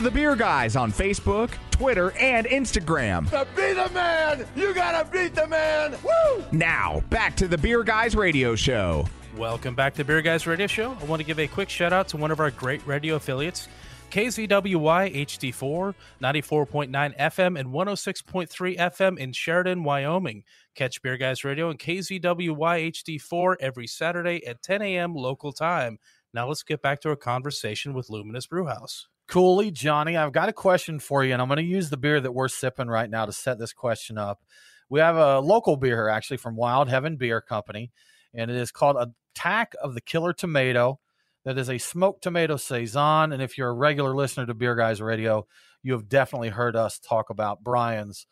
[0.00, 3.28] Follow the Beer Guys on Facebook, Twitter, and Instagram.
[3.28, 5.94] To be the man, you gotta beat the man.
[6.02, 6.42] Woo!
[6.52, 9.06] Now, back to the Beer Guys Radio Show.
[9.36, 10.96] Welcome back to Beer Guys Radio Show.
[10.98, 13.68] I want to give a quick shout out to one of our great radio affiliates,
[14.10, 20.44] KZWY HD4, 94.9 FM and 106.3 FM in Sheridan, Wyoming.
[20.74, 25.14] Catch Beer Guys Radio and KZWY HD4 every Saturday at 10 a.m.
[25.14, 25.98] local time.
[26.32, 29.08] Now let's get back to our conversation with Luminous Brewhouse.
[29.30, 32.20] Cooley, Jonny, I've got a question for you, and I'm going to use the beer
[32.20, 34.42] that we're sipping right now to set this question up.
[34.88, 37.92] We have a local beer here, actually, from Wild Heaven Beer Company,
[38.34, 40.98] and it is called Attack of the Killer Tomato.
[41.44, 45.00] That is a smoked tomato saison, and if you're a regular listener to Beer Guys
[45.00, 45.46] Radio,
[45.84, 48.26] you have definitely heard us talk about Brian's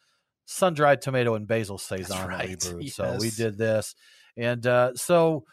[0.46, 2.38] sun dried tomato and basil saison right.
[2.38, 2.84] that we brewed.
[2.84, 2.94] Yes.
[2.96, 3.94] So we did this,
[4.36, 5.44] and uh, so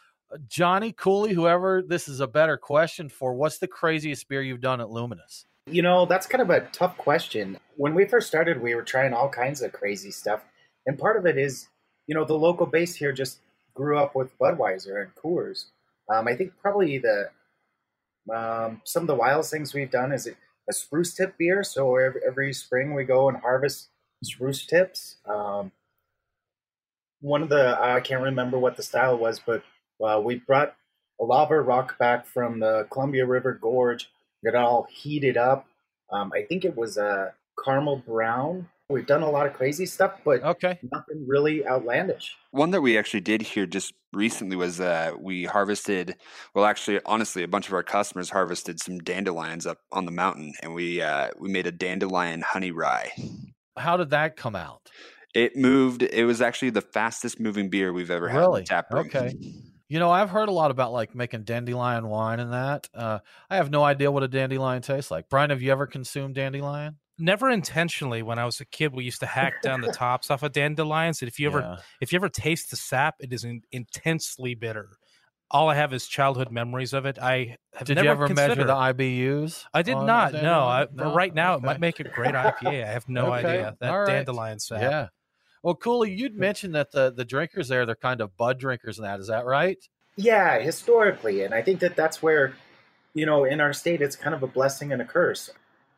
[0.48, 4.82] Jonny Cooley, whoever this is a better question for, what's the craziest beer you've done
[4.82, 5.46] at Luminous?
[5.68, 7.58] You know, that's kind of a tough question.
[7.76, 10.44] When we first started, we were trying all kinds of crazy stuff.
[10.86, 11.68] And part of it is,
[12.08, 13.40] you know, the local base here just
[13.74, 15.66] grew up with Budweiser and Coors.
[16.10, 17.30] Um, I think probably the
[18.34, 21.64] um, some of the wildest things we've done is a spruce tip beer.
[21.64, 23.90] So every, every spring we go and harvest
[24.24, 25.18] spruce tips.
[25.26, 25.72] Um,
[27.22, 29.64] one of the I can't remember what the style was, but
[30.04, 30.76] uh, we brought
[31.20, 34.10] a lava rock back from the Columbia River Gorge.
[34.44, 35.66] Got all heated up.
[36.12, 38.70] Um, I think it was a caramel brown.
[38.90, 42.36] We've done a lot of crazy stuff, but okay, nothing really outlandish.
[42.52, 46.16] One that we actually did here just recently was uh, we harvested.
[46.54, 50.54] Well, actually, honestly, a bunch of our customers harvested some dandelions up on the mountain,
[50.62, 53.12] and we uh, we made a dandelion honey rye.
[53.76, 54.82] How did that come out?
[55.34, 56.04] It moved.
[56.04, 58.62] It was actually the fastest moving beer we've ever had in Really?
[58.62, 59.08] the tap room.
[59.08, 59.36] Okay.
[59.88, 62.90] You know, I've heard a lot about like making dandelion wine and that.
[62.94, 63.20] Uh,
[63.50, 65.30] I have no idea what a dandelion tastes like.
[65.30, 66.98] Brian, have you ever consumed dandelion?
[67.20, 68.24] Never intentionally.
[68.24, 71.22] When I was a kid, we used to hack down the tops off of dandelions,
[71.22, 71.76] and if you ever Yeah.
[72.02, 74.90] if you ever taste the sap, it is in, intensely bitter.
[75.52, 77.20] All I have is childhood memories of it.
[77.22, 79.64] I have Did never you ever measure the IBUs?
[79.74, 80.34] I did not.
[80.34, 80.62] No.
[80.64, 81.14] I, No?
[81.14, 82.84] right now it might make a great IPA.
[82.84, 83.48] I have no Okay.
[83.48, 84.08] idea that right.
[84.08, 84.82] dandelion sap.
[84.82, 85.08] Yeah.
[85.66, 89.08] Well, Cooley, you'd mentioned that the the drinkers there, they're kind of bud drinkers and
[89.08, 89.20] that.
[89.20, 89.80] Is that right?
[90.16, 92.54] Yeah, historically, and I think that that's where,
[93.16, 95.50] you know, in our state, it's kind of a blessing and a curse.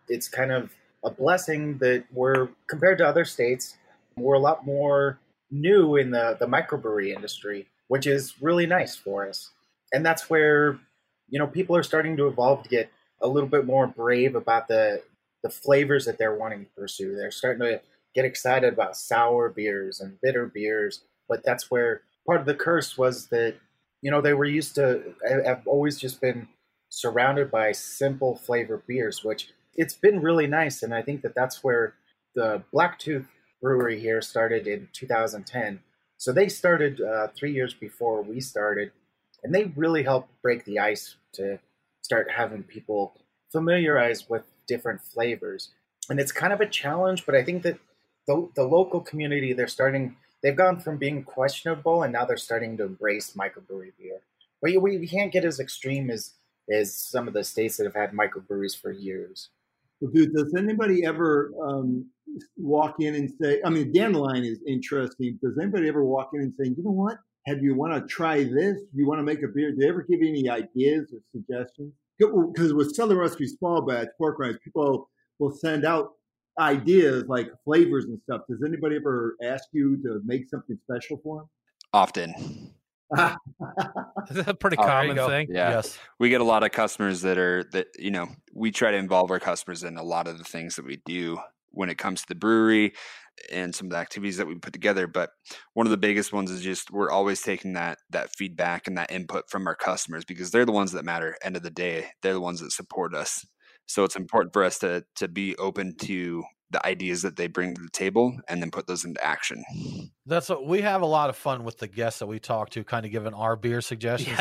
[0.07, 0.71] It's kind of
[1.03, 3.75] a blessing that we're compared to other states,
[4.15, 5.19] we're a lot more
[5.51, 9.51] new in the the microbrewery industry, which is really nice for us.
[9.91, 10.79] And that's where,
[11.27, 14.69] you know, people are starting to evolve to get a little bit more brave about
[14.69, 15.03] the
[15.43, 17.17] the flavors that they're wanting to pursue.
[17.17, 17.81] They're starting to
[18.17, 22.97] get excited about sour beers and bitter beers, but that's where part of the curse
[22.97, 23.55] was that
[24.01, 25.13] you know they were used to
[25.45, 26.47] have always just been
[26.89, 31.63] surrounded by simple flavor beers which it's been really nice and i think that that's
[31.63, 31.95] where
[32.35, 33.27] the Black Tooth
[33.61, 35.79] brewery here started in 2010
[36.17, 38.91] so they started uh, three years before we started
[39.43, 41.59] and they really helped break the ice to
[42.01, 43.13] start having people
[43.51, 45.69] familiarize with different flavors.
[46.09, 47.79] And it's kind of a challenge but i think that
[48.27, 52.77] the, the local community they're starting they've gone from being questionable and now they're starting
[52.77, 54.21] to embrace microbrewery beer.
[54.61, 56.33] But we, we can't get as extreme as
[56.69, 59.49] as some of the states that have had microbreweries for years.
[60.01, 62.05] Well, dude, does anybody ever um,
[62.57, 65.39] walk in and say, I mean, dandelion is interesting.
[65.41, 67.19] Does anybody ever walk in and say, you know what?
[67.45, 68.81] Have you want to try this?
[68.81, 69.71] Do you want to make a beer?
[69.71, 71.93] Do they ever give you any ideas or suggestions?
[72.19, 75.09] Because with Southern Recipe Small Batch pork rinds, people
[75.39, 76.16] will send out
[76.59, 78.41] ideas like flavors and stuff.
[78.49, 81.49] Does anybody ever ask you to make something special for them?
[81.93, 82.73] Often.
[83.15, 85.47] That's a pretty Oh, common you thing.
[85.49, 85.69] Yeah.
[85.69, 85.97] Yes.
[86.19, 89.31] We get a lot of customers that are that you know, we try to involve
[89.31, 91.39] our customers in a lot of the things that we do
[91.71, 92.93] when it comes to the brewery
[93.51, 95.07] and some of the activities that we put together.
[95.07, 95.29] But
[95.73, 99.11] one of the biggest ones is just we're always taking that that feedback and that
[99.11, 101.37] input from our customers because they're the ones that matter.
[101.43, 103.45] End of the day, they're the ones that support us.
[103.87, 107.73] So it's important for us to to be open to the ideas that they bring
[107.73, 109.63] to the table and then put those into action.
[110.25, 112.83] That's what we have a lot of fun with the guests that we talk to,
[112.83, 114.37] kind of giving our beer suggestions.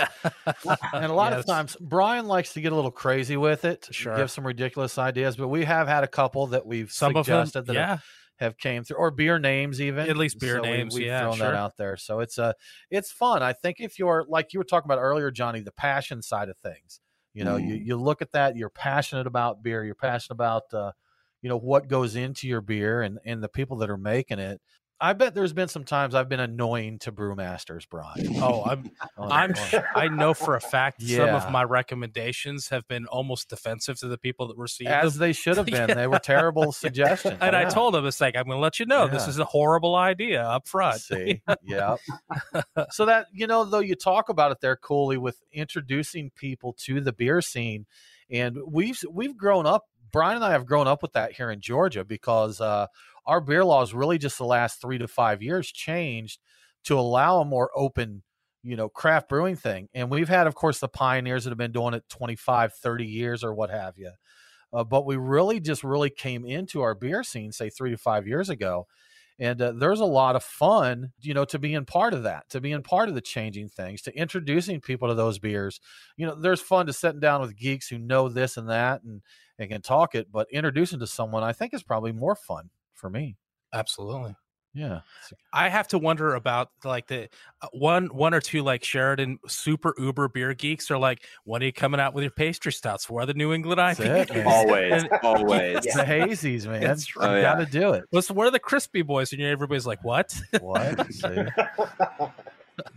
[0.93, 1.41] and a lot Yes.
[1.41, 4.17] of times, Brian likes to get a little crazy with it, Sure.
[4.17, 5.37] give some ridiculous ideas.
[5.37, 7.87] But we have had a couple that we've Some of them, suggested that yeah.
[7.87, 8.05] have,
[8.39, 10.11] have came through, or beer names even.
[10.11, 11.47] At least beer So names, We've yeah, thrown sure.
[11.47, 12.55] that out there, so it's uh,
[12.91, 13.45] it's fun.
[13.45, 16.59] I think if you're like you were talking about earlier, Jonny, the passion side of
[16.59, 17.01] things.
[17.37, 17.85] You know, you, Mm-hmm.
[17.85, 20.93] you look at that, you're passionate about beer, you're passionate about uh,
[21.43, 24.61] you know what goes into your beer and and the people that are making it.
[24.99, 28.37] I bet there's been some times I've been annoying to brewmasters, Brian.
[28.37, 32.89] Oh, I'm On- I'm sure, I know for a fact some of my recommendations have
[32.89, 35.21] been almost defensive to the people that received as them.
[35.21, 35.95] they should have been.
[35.95, 37.37] They were terrible suggestions.
[37.41, 39.45] And I told them it's like I'm going to let you know this is a
[39.45, 41.01] horrible idea up front.
[41.01, 41.97] See, yeah.
[42.91, 47.01] so that you know, though, you talk about it there, Cooley, with introducing people to
[47.01, 47.87] the beer scene,
[48.31, 49.85] and we've we've grown up.
[50.13, 52.87] Brian and I have grown up with that here in Georgia because uh,
[53.27, 56.41] our beer laws really just the last three to five years changed
[56.85, 58.23] to allow a more open
[58.63, 61.73] you know craft brewing thing and we've had of course the pioneers that have been
[61.73, 64.11] doing it 25 30 years or what have you
[64.73, 68.27] uh, but we really just really came into our beer scene say three to five
[68.27, 68.87] years ago
[69.39, 72.61] and uh, there's a lot of fun you know to being part of that to
[72.61, 75.81] being part of the changing things to introducing people to those beers.
[76.17, 79.23] You know there's fun to sitting down with geeks who know this and that and,
[79.59, 83.09] and can talk it but introducing to someone i think is probably more fun for
[83.11, 83.37] me
[83.73, 84.35] Absolutely.
[84.75, 85.01] yeah
[85.53, 87.29] I have to wonder about like the
[87.63, 91.67] uh, one one or two like Sheridan super uber beer geeks are like, when are
[91.67, 93.05] you coming out with your pastry stouts?
[93.07, 94.31] For the New England That's IPA?
[94.31, 94.47] it, man.
[94.47, 95.77] Always, always.
[95.79, 99.33] it's the hazies man That's you gotta do it Listen, what are the crispy boys?
[99.33, 100.35] And everybody's like, what?
[100.61, 101.07] what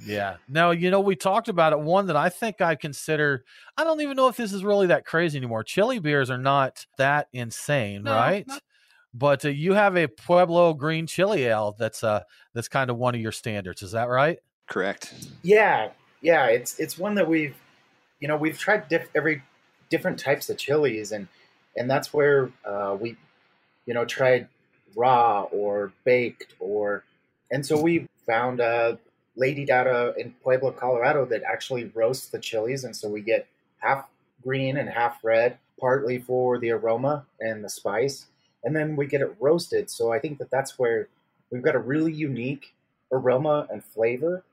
[0.06, 0.36] Yeah.
[0.50, 1.80] Now, you know, we talked about it.
[1.80, 3.46] One that I think I consider,
[3.78, 5.64] I don't even know if this is really that crazy anymore.
[5.64, 8.46] Chili beers are not that insane, No, right?
[8.48, 8.62] not-
[9.14, 12.22] But uh, you have a Pueblo green chili ale that's uh
[12.54, 13.82] that's kind of one of your standards.
[13.82, 14.40] Is that right?
[14.68, 15.14] Correct.
[15.42, 15.90] Yeah,
[16.22, 17.56] yeah, it's it's one that we've,
[18.20, 19.42] you know, we've tried diff- every
[19.90, 21.28] different types of chilies, and
[21.76, 23.18] and that's where uh, we,
[23.86, 24.48] you know, tried
[24.96, 27.04] raw or baked or,
[27.52, 28.98] and so we found a
[29.36, 33.48] lady data in Pueblo, Colorado, that actually roasts the chilies, and so we get
[33.80, 34.08] half
[34.44, 38.26] green and half red, partly for the aroma and the spice,
[38.64, 39.90] and then we get it roasted.
[39.90, 41.08] So I think that that's where
[41.52, 42.74] we've got a really unique
[43.12, 44.44] aroma and flavor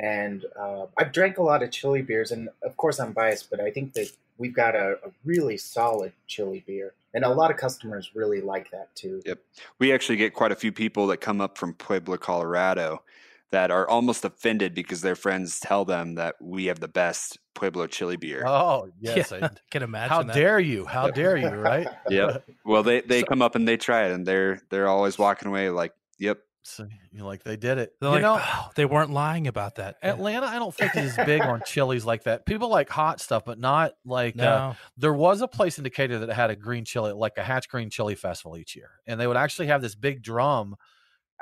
[0.00, 3.60] and uh, I've drank a lot of chili beers, and of course I'm biased, but
[3.60, 7.56] I think that we've got a, a really solid chili beer, and a lot of
[7.56, 9.22] customers really like that too.
[9.26, 9.38] Yep.
[9.78, 13.02] We actually get quite a few people that come up from Pueblo, Colorado
[13.52, 17.86] that are almost offended because their friends tell them that we have the best Pueblo
[17.86, 18.42] chili beer.
[18.46, 19.30] Oh, yes.
[19.30, 20.08] Yeah, I can imagine.
[20.10, 20.34] How that.
[20.34, 20.86] dare you?
[20.86, 21.86] How dare you, right?
[22.10, 22.44] Yep.
[22.64, 25.70] Well, they they come up and they try it and they're they're always walking away
[25.70, 27.92] like, "Yep, So you're like, they did it.
[28.00, 29.96] They're you like, know, "Oh, they weren't lying about that.
[30.02, 32.46] Atlanta, I don't think is big on chilies like that.
[32.46, 34.38] People like hot stuff, but not like.
[34.38, 34.76] Uh, No.
[34.96, 37.90] there was a place in Decatur that had a green chili, like a Hatch Green
[37.90, 40.76] Chili Festival each year, and they would actually have this big drum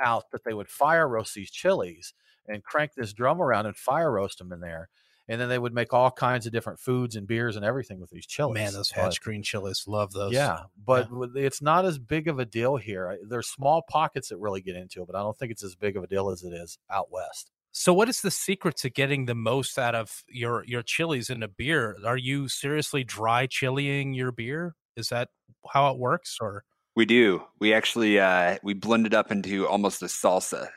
[0.03, 2.15] out that they would fire roast these chilies
[2.49, 4.89] and crank this drum around and fire roast them in there,
[5.29, 8.11] and then they would make all kinds of different foods and beers and everything with
[8.11, 8.55] these chilies.
[8.55, 10.33] Man, those But- Hatch green chilies, love those.
[10.33, 13.19] yeah, but with- it's not as big of a deal here.
[13.29, 15.97] There's small pockets that really get into it, but I don't think it's as big
[15.97, 17.51] of a deal as it is out west.
[17.73, 21.41] So, what is the secret to getting the most out of your your chilies in
[21.45, 21.97] a beer?
[22.05, 24.75] Are you seriously dry chilling your beer?
[24.97, 25.29] Is that
[25.73, 26.65] how it works, or
[26.97, 27.45] we do.
[27.59, 30.71] We actually uh we blend it up into almost a salsa."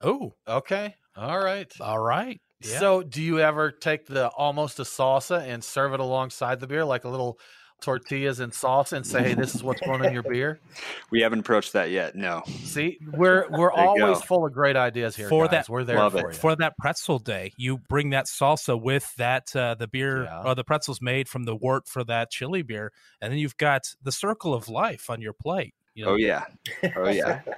[0.00, 1.72] oh, Okay, all right.
[1.80, 2.78] all right, yeah.
[2.78, 6.84] So, do you ever take the almost a salsa and serve it alongside the beer,
[6.84, 7.38] like a little
[7.80, 10.60] tortillas and sauce and say, "Hey, this is what's going in your beer"?
[11.10, 12.14] We haven't approached that yet.
[12.16, 12.42] No.
[12.64, 14.24] See, we're we're always go.
[14.24, 15.28] full of great ideas here.
[15.28, 15.50] For guys.
[15.52, 16.34] that- we're there Love for it.
[16.34, 16.38] you.
[16.38, 20.42] for that pretzel day, you bring that salsa with that uh, the beer Yeah.
[20.44, 23.94] or the pretzels made from the wort for that chili beer, and then you've got
[24.02, 25.74] the circle of life on your plate.
[25.94, 26.44] You know, Oh yeah.
[26.96, 27.40] Oh yeah.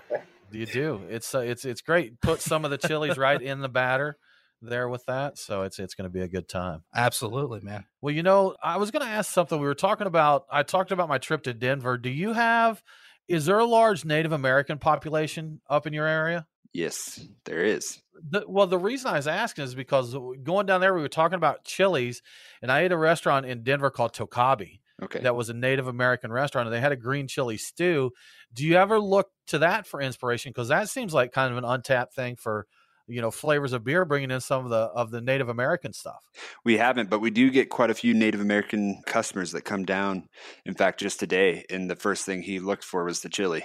[0.52, 1.02] You do.
[1.09, 2.20] It's uh, it's it's great.
[2.20, 4.16] Put some of the chilies right in the batter
[4.62, 6.82] there with that, so it's it's going to be a good time.
[6.94, 7.84] absolutely, man.
[8.00, 9.58] Well, you know, I was going to ask something.
[9.58, 10.46] We were talking about.
[10.50, 11.98] I talked about my trip to Denver.
[11.98, 12.82] Do you have?
[13.28, 16.46] Is there a large Native American population up in your area?
[16.72, 18.00] Yes, there is.
[18.28, 21.36] The, well, the reason I was asking is because going down there, we were talking
[21.36, 22.22] about chilies,
[22.62, 25.20] and I ate a restaurant in Denver called Tocabe Okay.
[25.20, 28.12] that was a Native American restaurant, and they had a green chili stew.
[28.52, 30.50] Do you ever look to that for inspiration?
[30.50, 32.66] Because that seems like kind of an untapped thing for
[33.10, 36.22] you know flavors of beer, bringing in some of the of the Native American stuff.
[36.64, 40.28] We haven't, but we do get quite a few Native American customers that come down.
[40.64, 43.64] In fact, just today, and the first thing he looked for was the chili.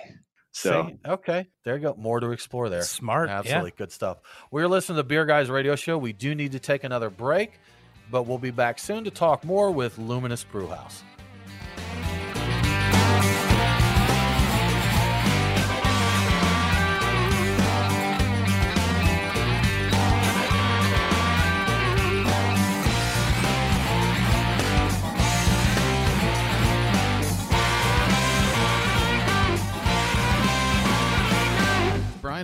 [0.51, 1.09] So See?
[1.09, 1.95] okay, there you go.
[1.97, 2.83] More to explore there.
[2.83, 3.39] Smart, yeah.
[3.39, 4.19] Absolutely good stuff.
[4.51, 5.97] We're listening to the Beer Guys Radio Show.
[5.97, 7.59] We do need to take another break,
[8.09, 11.03] but we'll be back soon to talk more with Luminous Brewhouse.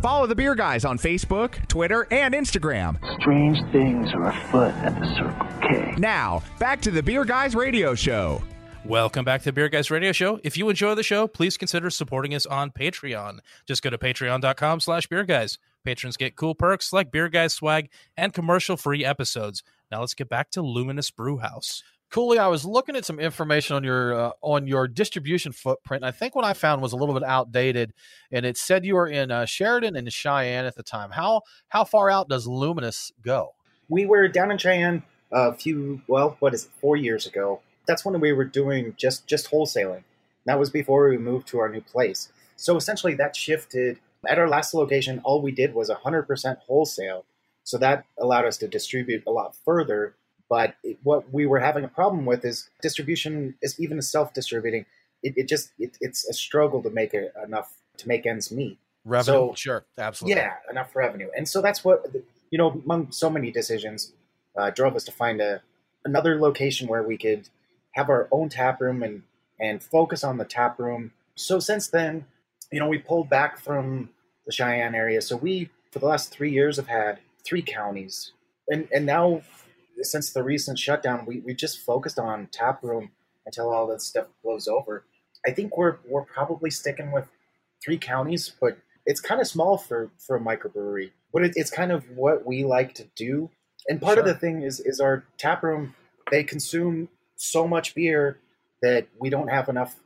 [0.00, 2.96] Follow the Beer Guys on Facebook, Twitter, and Instagram.
[3.20, 5.94] Strange things are afoot at the Circle K.
[5.98, 8.42] Now, back to the Beer Guys Radio Show.
[8.86, 10.40] Welcome back to the Beer Guys Radio Show.
[10.42, 13.40] If you enjoy the show, please consider supporting us on Patreon.
[13.66, 15.58] Just go to patreon.com slash beer guys.
[15.84, 19.62] Patrons get cool perks like beer guys swag and commercial free episodes.
[19.92, 21.82] Now let's get back to Luminous Brewhouse.
[22.10, 26.02] Cooley, I was looking at some information on your uh, on your distribution footprint.
[26.02, 27.92] I think what I found was a little bit outdated,
[28.32, 31.12] and it said you were in uh, Sheridan and Cheyenne at the time.
[31.12, 33.54] How how far out does Luminous go?
[33.88, 37.60] We were down in Cheyenne a few, well, what is it, four years ago.
[37.86, 40.02] That's when we were doing just just wholesaling.
[40.46, 42.32] That was before we moved to our new place.
[42.56, 43.98] So essentially, that shifted.
[44.26, 47.24] At our last location, all we did was 100% wholesale.
[47.64, 50.14] So that allowed us to distribute a lot further.
[50.50, 54.84] But it, what we were having a problem with is distribution, is even self-distributing.
[55.22, 58.78] It, it just it, it's a struggle to make it enough to make ends meet.
[59.04, 60.42] Revenue, So- sure, absolutely.
[60.42, 61.28] Yeah, enough revenue.
[61.34, 62.06] And so that's what,
[62.50, 64.12] you know, among so many decisions,
[64.56, 65.62] uh, drove us to find a
[66.04, 67.48] another location where we could
[67.92, 69.22] have our own tap room and,
[69.58, 71.12] and focus on the tap room.
[71.34, 72.24] So since then,
[72.72, 74.10] you know, we pulled back from
[74.46, 75.20] the Cheyenne area.
[75.20, 78.32] So we, for the last three years, have had three counties.
[78.68, 79.42] And, and now,
[80.02, 83.10] since the recent shutdown, we, we just focused on tap room
[83.46, 85.04] until all that stuff blows over.
[85.46, 87.28] I think we're we're probably sticking with
[87.82, 91.12] three counties, but it's kind of small for for a microbrewery.
[91.32, 93.50] But it, it's kind of what we like to do.
[93.88, 95.94] And part of the thing is is our tap room.
[96.30, 98.38] They consume so much beer
[98.82, 99.96] that we don't have enough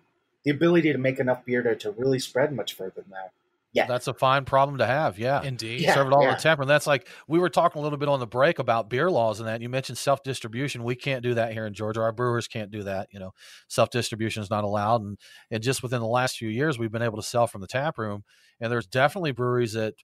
[0.44, 3.32] the ability to make enough beer to, to really spread much further than that.
[3.74, 3.86] Yeah.
[3.86, 5.18] That's a fine problem to have.
[5.18, 5.42] Yeah.
[5.42, 5.80] Indeed.
[5.80, 6.36] Yeah, Serve it all yeah.
[6.36, 6.62] the temper.
[6.62, 9.40] And that's like we were talking a little bit on the break about beer laws
[9.40, 9.60] and that.
[9.60, 10.84] You mentioned self distribution.
[10.84, 12.00] We can't do that here in Georgia.
[12.00, 13.08] Our brewers can't do that.
[13.12, 13.32] You know,
[13.68, 15.02] self distribution is not allowed.
[15.02, 15.18] And
[15.50, 17.98] and just within the last few years, we've been able to sell from the tap
[17.98, 18.24] room.
[18.60, 19.94] And there's definitely breweries that,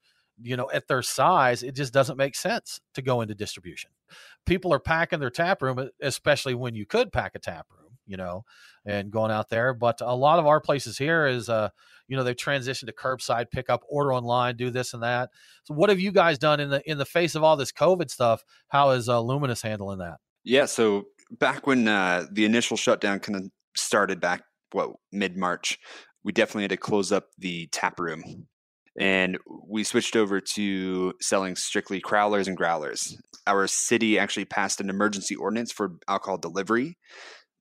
[0.42, 3.90] you know, at their size, it just doesn't make sense to go into distribution.
[4.46, 8.16] People are packing their tap room, especially when you could pack a tap room, you
[8.16, 8.44] know,
[8.84, 9.72] and going out there.
[9.72, 11.70] But a lot of our places here is uh
[12.08, 15.30] you know they've transitioned to curbside pickup order online do this and that
[15.62, 18.10] so what have you guys done in the in the face of all this covid
[18.10, 23.20] stuff how is uh, luminous handling that Yeah, so back when uh, the initial shutdown
[23.20, 24.42] kind of started back,
[24.72, 25.78] what, mid March,
[26.24, 28.46] we definitely had to close up the tap room.
[28.98, 33.16] And we switched over to selling strictly crowlers and growlers.
[33.46, 36.98] Our city actually passed an emergency ordinance for alcohol delivery.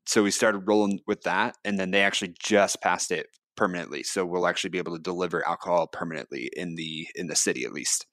[0.10, 1.55] So we started rolling with that.
[1.64, 4.01] And then they actually just passed it permanently.
[4.01, 7.74] So we'll actually be able to deliver alcohol permanently in the in the city at
[7.74, 8.07] least.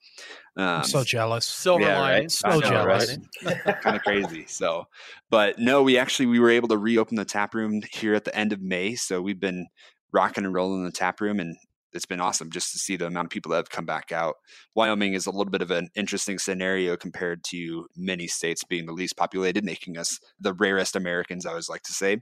[0.59, 1.47] Um, I'm so jealous.
[1.47, 2.31] silver yeah, lining right?
[2.31, 3.17] So know, jealous.
[3.43, 3.81] right?
[3.81, 4.45] kind of crazy.
[4.47, 4.89] So,
[5.31, 8.37] but no, we actually we were able to reopen the tap room here at the
[8.37, 8.95] end of May.
[8.95, 9.67] So we've been
[10.13, 11.57] rocking and rolling in the tap room, and
[11.97, 14.37] it's been awesome just to see the amount of people that have come back out.
[14.75, 18.93] Wyoming is a little bit of an interesting scenario compared to many states being the
[18.93, 21.47] least populated, making us the rarest Americans.
[21.47, 22.19] I always like to say.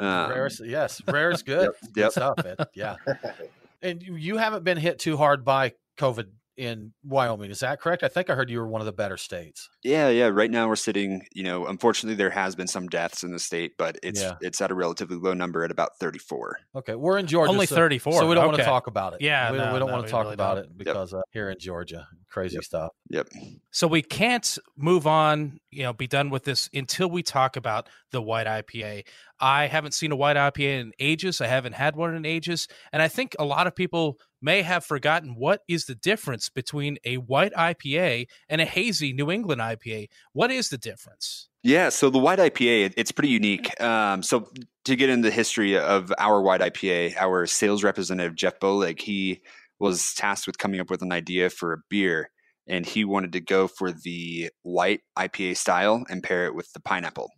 [0.00, 2.38] Um, rarest yes rare is good Yep, good stuff
[2.72, 2.94] yeah
[3.82, 6.26] and you haven't been hit too hard by covid
[6.58, 9.16] in wyoming is that correct i think i heard you were one of the better
[9.16, 10.26] states Yeah, yeah.
[10.26, 13.72] Right now we're sitting, you know, unfortunately there has been some deaths in the state,
[13.78, 14.34] but it's Yeah.
[14.40, 16.58] it's at a relatively low number at about 34.
[16.76, 19.20] okay we're in georgia Only so- 34, so we don't want to talk about it
[19.20, 20.64] Yeah, we, don't- no, we don't no, want to talk really about don't.
[20.64, 22.64] it because uh, here in georgia crazy Yep.
[22.64, 23.28] stuff Yep.
[23.70, 27.88] So we can't move on, you know, be done with this until we talk about
[28.10, 29.04] the white IPA.
[29.40, 31.40] I haven't seen a white IPA in ages.
[31.40, 34.84] I haven't had one in ages, and I think a lot of people may have
[34.84, 40.08] forgotten what is the difference between a white IPA and a hazy New England IPA.
[40.32, 41.48] What is the difference?
[41.62, 43.80] Yeah, so the white IPA, it's pretty unique.
[43.80, 44.48] Um, so
[44.84, 49.40] to get into the history of our white IPA, our sales representative Jeff Bolig, he
[49.78, 52.30] was tasked with coming up with an idea for a beer,
[52.66, 56.80] and he wanted to go for the white IPA style and pair it with the
[56.80, 57.30] pineapple.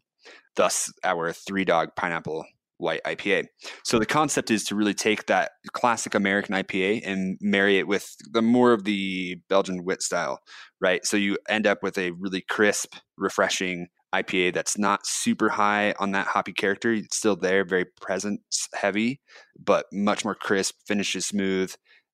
[0.56, 2.44] Thus, our three dog pineapple
[2.80, 3.44] white IPA.
[3.84, 8.16] So the concept is to really take that classic American IPA and marry it with
[8.32, 10.40] the more of the Belgian wit style,
[10.80, 11.04] right?
[11.04, 16.12] So you end up with a really crisp, refreshing IPA that's not super high on
[16.12, 16.92] that hoppy character.
[16.92, 19.20] It's still there, very presence heavy,
[19.62, 21.72] but much more crisp, finishes smooth,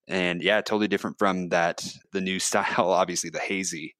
[0.09, 3.95] and yeah, totally different from that the new style, obviously the hazy.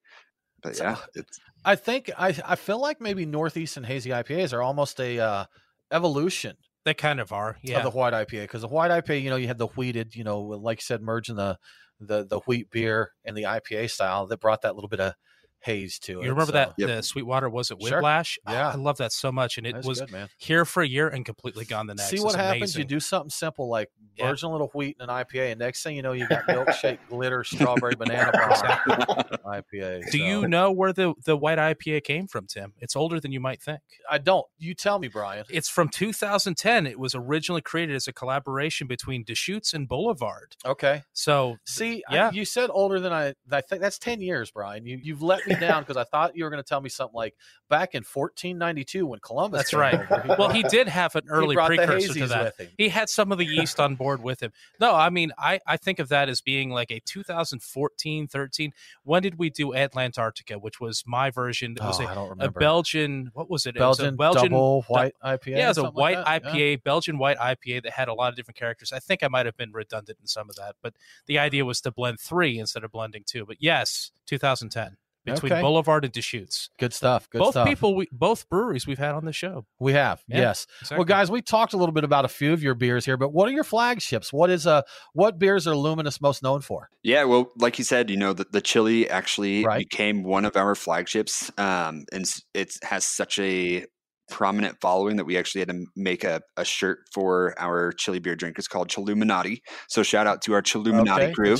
[0.63, 4.63] But yeah, it's I think I I feel like maybe Northeast and hazy IPAs are
[4.63, 5.45] almost a uh,
[5.91, 7.57] evolution They kind of are.
[7.63, 7.79] Yeah.
[7.79, 10.25] of the white IPA because the white IPA, you know, you had the wheated, you
[10.25, 11.59] know, like you said, merging the
[12.01, 15.15] the the wheat beer and the IPA style that brought that little bit of
[15.61, 16.25] haze to it.
[16.25, 18.39] you remember so- that the Sweetwater was it Whiplash?
[18.47, 18.69] Oh, Yeah.
[18.71, 20.29] I love that so much, and it That's was good, man.
[20.39, 22.09] here for a year and completely gone the next.
[22.11, 22.77] See what It's happens.
[22.77, 24.29] You do something simple like Yeah.
[24.29, 27.43] virgin little wheat and an IPA, and next thing you know, you got milkshake, glitter,
[27.45, 30.11] strawberry, banana pie IPA.
[30.11, 32.73] Do you know where the the white IPA came from, Tim?
[32.79, 33.81] It's older than you might think.
[34.11, 34.47] I don't.
[34.59, 35.45] You tell me, Brian.
[35.51, 36.87] It's from 2010.
[36.87, 40.57] It was originally created as a collaboration between Deschutes and Boulevard.
[40.65, 41.03] Okay.
[41.13, 42.29] So See, Yeah.
[42.29, 43.35] I, you said older than I.
[43.51, 44.87] I think that's ten years, Brian.
[44.87, 47.15] You you've let me down because I thought you were going to tell me something
[47.15, 47.35] like
[47.69, 49.59] back in 1492 when Columbus.
[49.59, 49.95] that's right.
[49.95, 52.55] over, he well, he did have an early precursor to that.
[52.79, 54.53] He had some of the yeast on board with him.
[54.81, 58.73] No, I mean, I, I think of that as being like a 2014, 13.
[59.05, 61.73] When did we do Atlantarctica, which was my version?
[61.73, 62.59] It was Oh, a, I don't remember.
[62.59, 62.61] a.
[62.61, 63.77] Belgian, what was it?
[63.77, 66.77] It was a Belgian double white IPA, Yeah, it was a white like IPA, yeah.
[66.85, 68.93] Belgian white IPA that had a lot of different characters.
[68.93, 70.95] I think I might have been redundant in some of that, but
[71.27, 73.47] the idea was to blend three instead of blending two.
[73.47, 74.97] But yes, 2010
[75.27, 75.61] between Okay.
[75.61, 76.71] Boulevard and Deschutes.
[76.79, 77.29] Good stuff.
[77.31, 77.69] Good both stuff.
[77.69, 79.67] people, we, both breweries we've had on the show.
[79.79, 80.67] We have, Yeah, yes.
[80.81, 80.97] exactly.
[80.99, 83.33] Well, guys, we talked a little bit about a few of your beers here, but
[83.33, 84.33] what are your flagships?
[84.33, 86.89] What is uh what beers are Luminous most known for?
[87.03, 90.75] Yeah, well, like you said, you know, the, the chili actually became one of our
[90.75, 92.25] flagships, um, and
[92.55, 93.85] it has such a
[94.31, 98.35] prominent following that we actually had to make a, a shirt for our chili beer
[98.37, 99.61] drinkers called Chilluminati.
[99.89, 101.57] So shout out to our Chilluminati Okay, crew.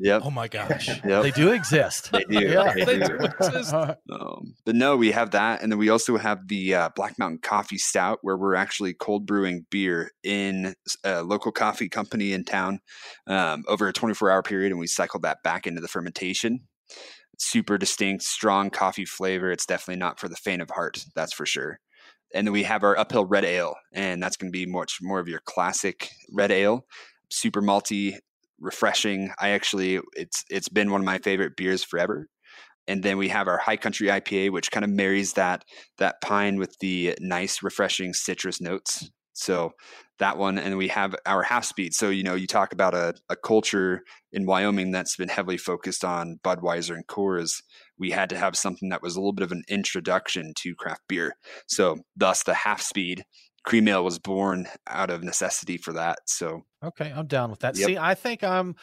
[0.00, 0.22] Yep.
[0.24, 0.88] Oh my gosh.
[1.04, 1.22] Yep.
[1.22, 2.10] They do exist.
[2.12, 2.38] They do.
[2.48, 2.72] Yeah.
[2.74, 3.18] They They do.
[3.18, 3.72] do exist.
[4.12, 7.38] Um, but no, we have that, and then we also have the uh, Black Mountain
[7.42, 10.74] Coffee Stout, where we're actually cold brewing beer in
[11.04, 12.80] a local coffee company in town
[13.26, 16.60] um, over a 24-hour period, and we cycle that back into the fermentation.
[17.38, 19.50] Super distinct, strong coffee flavor.
[19.50, 21.78] It's definitely not for the faint of heart, that's for sure.
[22.34, 25.20] And then we have our uphill red ale, and that's going to be much more
[25.20, 26.86] of your classic red ale,
[27.30, 28.16] super malty,
[28.60, 29.30] refreshing.
[29.38, 32.28] I actually, it's it's been one of my favorite beers forever.
[32.88, 35.64] And then we have our high country ipa which kind of marries that
[35.98, 39.72] that pine with the nice refreshing citrus notes so
[40.18, 43.14] that one and we have our half speed so you know you talk about a,
[43.28, 44.02] a culture
[44.32, 47.62] in wyoming that's been heavily focused on budweiser and coors
[47.98, 51.02] we had to have something that was a little bit of an introduction to craft
[51.08, 51.34] beer
[51.66, 53.24] so thus the half speed
[53.64, 57.76] cream ale was born out of necessity for that so Okay, I'm down with that.
[57.76, 57.86] Yep.
[57.86, 58.74] See, I think I'm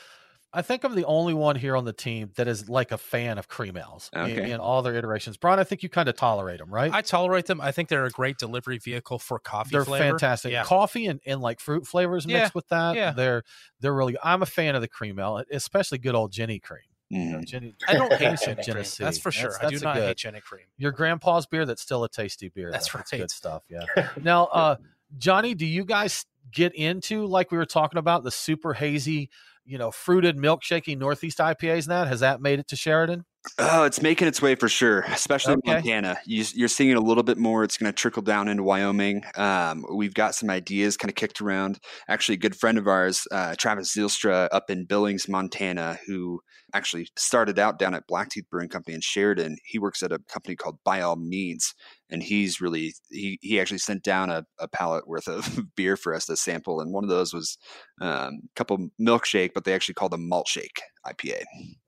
[0.51, 3.37] I think I'm the only one here on the team that is like a fan
[3.37, 4.51] of cream ales in, Okay.
[4.51, 5.37] in all their iterations.
[5.37, 6.91] Brian, I think you kind of tolerate them, right?
[6.91, 7.61] I tolerate them.
[7.61, 10.05] I think they're a great delivery vehicle for coffee they're flavor.
[10.05, 10.51] fantastic.
[10.51, 10.63] Yeah.
[10.63, 12.95] Coffee and, and like fruit flavors Yeah, mixed with that.
[12.95, 13.11] yeah.
[13.11, 13.43] They're
[13.79, 16.81] they're really I'm a fan of the cream ale, especially good old Jenny cream.
[17.11, 17.41] You know.
[17.43, 18.63] Jenny, I don't hate Jenny.
[18.63, 19.03] Genesee.
[19.03, 19.53] That's for sure.
[19.61, 20.65] I do not good- hate Jenny cream.
[20.77, 22.71] Your grandpa's beer that's still a tasty beer.
[22.71, 22.99] That's though.
[22.99, 23.63] It's good stuff.
[23.69, 23.85] Yeah.
[24.21, 24.75] now, uh,
[25.17, 29.29] Johnny, do you guys get into like we were talking about the super hazy,
[29.69, 31.87] you know, fruited milkshaking Northeast IPAs?
[31.87, 33.23] Now has that made it to Sheridan?
[33.57, 35.61] Oh, it's making its way for sure, especially Okay.
[35.71, 36.17] in Montana.
[36.25, 37.63] You, you're seeing it a little bit more.
[37.63, 39.23] It's going to trickle down into Wyoming.
[39.35, 41.79] Um, we've got some ideas kind of kicked around.
[42.09, 46.41] Actually, a good friend of ours, uh, Travis Zilstra, up in Billings, Montana, who
[46.73, 49.57] actually started out down at Black Tooth Brewing Company in Sheridan.
[49.63, 51.73] He works at a company called By All Means,
[52.09, 56.13] and he's really he he actually sent down a, a pallet worth of beer for
[56.13, 57.57] us to sample, and one of those was
[58.01, 61.43] um, a couple milkshake, but they actually called them malt shake IPA.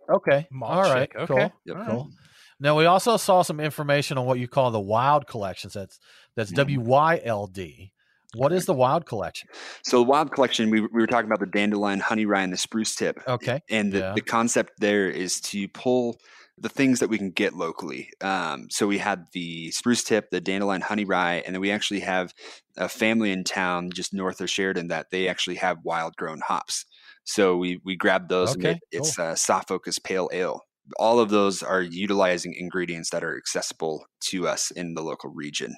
[0.10, 0.48] Okay.
[0.52, 1.10] Malt All right.
[1.12, 1.26] shake, okay.
[1.28, 1.54] Cool.
[1.66, 1.78] Yep.
[1.78, 2.12] All Cool.
[2.60, 5.74] Now we also saw some information on what you call the Wild collections.
[5.74, 6.00] That's
[6.36, 6.56] that's Mhm.
[6.56, 7.92] W Y L D.
[8.36, 9.50] What is the Wild collection?
[9.84, 12.58] So the wild collection, we, we were talking about the dandelion, honey rye, and the
[12.58, 13.20] spruce tip.
[13.28, 13.60] Okay.
[13.70, 14.14] And the, Yeah.
[14.16, 16.18] the concept there is to pull
[16.58, 18.10] the things that we can get locally.
[18.22, 22.02] Um, so we had the spruce tip, the dandelion, honey rye, and then we actually
[22.02, 22.34] have
[22.78, 26.86] a family in town just north of Sheridan that they actually have wild grown hops.
[27.24, 30.62] So we we grabbed those and Okay, made, it's uh, a soft focus pale ale.
[31.00, 35.76] All of those are utilizing ingredients that are accessible to us in the local region.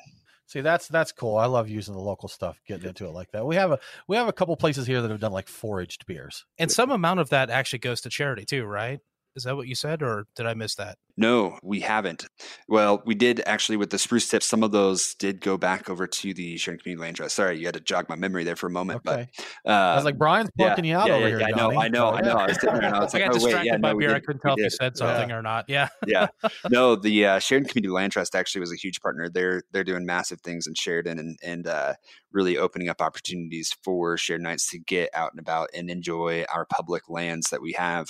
[0.48, 1.38] See, that's that's cool.
[1.38, 3.46] I love using the local stuff, getting into it like that.
[3.46, 6.46] We have a we have a couple places here that have done like foraged beers.
[6.58, 9.00] And some amount of that actually goes to charity too, right?
[9.36, 10.98] Is that what you said, or did I miss that?
[11.16, 12.26] No, we haven't.
[12.68, 14.48] Well, we did actually with the spruce tips.
[14.48, 17.36] Some of those did go back over to the Sheridan Community Land Trust.
[17.36, 19.02] Sorry, you had to jog my memory there for a moment.
[19.08, 19.28] Okay.
[19.64, 21.40] But uh, I was like, Brian's yeah, you out yeah, over yeah, here.
[21.40, 22.34] yeah, I know, I know, I know.
[22.34, 23.94] I was sitting there and I was I like, got oh wait, distracted yeah, by
[23.94, 24.16] beer.
[24.16, 25.66] I couldn't tell if you said something or not.
[25.68, 25.90] Yeah.
[26.08, 26.28] yeah.
[26.72, 29.30] No, the uh, Sheridan Community Land Trust actually was a huge partner.
[29.30, 31.94] They're they're doing massive things in Sheridan and and uh,
[32.32, 37.08] really opening up opportunities for Sheridanites to get out and about and enjoy our public
[37.08, 38.08] lands that we have.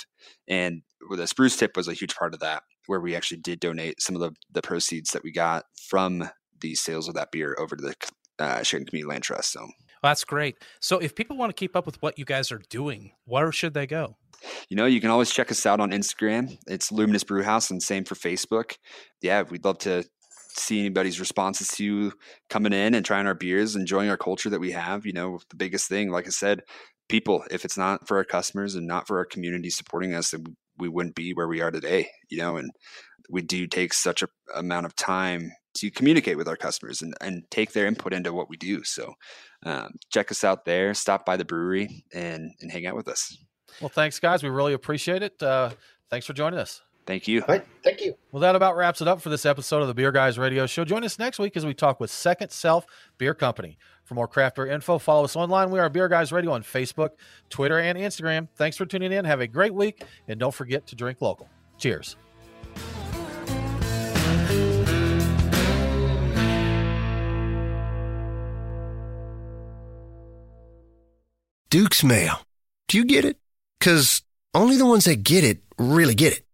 [0.48, 4.00] And the spruce tip was a huge part of that, where we actually did donate
[4.00, 6.28] some of the the proceeds that we got from
[6.60, 7.94] the sales of that beer over to the
[8.38, 9.52] uh, Sheridan Community Land Trust.
[9.52, 9.66] So.
[10.02, 10.56] That's great.
[10.80, 13.72] So if people want to keep up with what you guys are doing, where should
[13.72, 14.16] they go?
[14.68, 16.56] you know, you can always check us out on Instagram.
[16.66, 18.76] It's Luminous Brew House, and same for Facebook.
[19.22, 20.04] Yeah, we'd love to
[20.56, 22.12] see anybody's responses to you
[22.48, 25.06] coming in and trying our beers, enjoying our culture that we have.
[25.06, 26.62] You know, the biggest thing, like I said,
[27.08, 27.44] people.
[27.50, 30.44] If it's not for our customers and not for our community supporting us, then
[30.78, 32.08] we wouldn't be where we are today.
[32.28, 32.70] You know, and
[33.30, 37.42] we do take such a amount of time to communicate with our customers and, and
[37.50, 38.84] take their input into what we do.
[38.84, 39.14] So
[39.64, 43.36] um, check us out there, stop by the brewery and, and hang out with us.
[43.80, 44.42] Well, thanks, guys.
[44.42, 45.42] We really appreciate it.
[45.42, 45.70] Uh,
[46.10, 46.80] thanks for joining us.
[47.06, 47.44] Thank you.
[47.46, 47.64] Right.
[47.82, 48.14] Thank you.
[48.32, 50.84] Well, that about wraps it up for this episode of the Beer Guys Radio Show.
[50.84, 52.86] Join us next week as we talk with Second Self
[53.18, 53.76] Beer Company.
[54.04, 55.70] For more craft beer info, follow us online.
[55.70, 57.10] We are Beer Guys Radio on Facebook,
[57.48, 58.48] Twitter, and Instagram.
[58.54, 59.24] Thanks for tuning in.
[59.24, 61.48] Have a great week, and don't forget to drink local.
[61.78, 62.16] Cheers.
[71.70, 72.34] Duke's Mayo.
[72.86, 73.36] Do you get it?
[73.80, 74.22] Because
[74.54, 76.44] only the ones that get it really get it.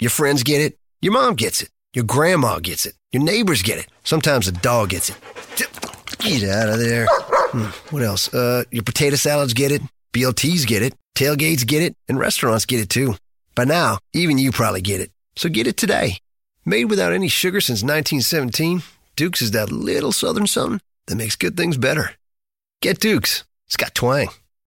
[0.00, 0.78] Your friends get it.
[1.00, 1.70] Your mom gets it.
[1.92, 2.94] Your grandma gets it.
[3.12, 3.86] Your neighbors get it.
[4.02, 5.93] Sometimes the dog gets it.
[6.18, 7.06] Get out of there.
[7.10, 8.32] Hmm, What else?
[8.32, 9.82] Uh, your potato salads get it.
[10.12, 10.94] BLTs get it.
[11.14, 11.96] Tailgates get it.
[12.08, 13.14] And restaurants get it too.
[13.54, 15.10] By now, even you probably get it.
[15.36, 16.18] So get it today.
[16.64, 18.82] Made without any sugar since 1917.
[19.16, 22.12] Duke's is that little southern something that makes good things better.
[22.80, 23.44] Get Duke's.
[23.66, 24.28] It's got twang.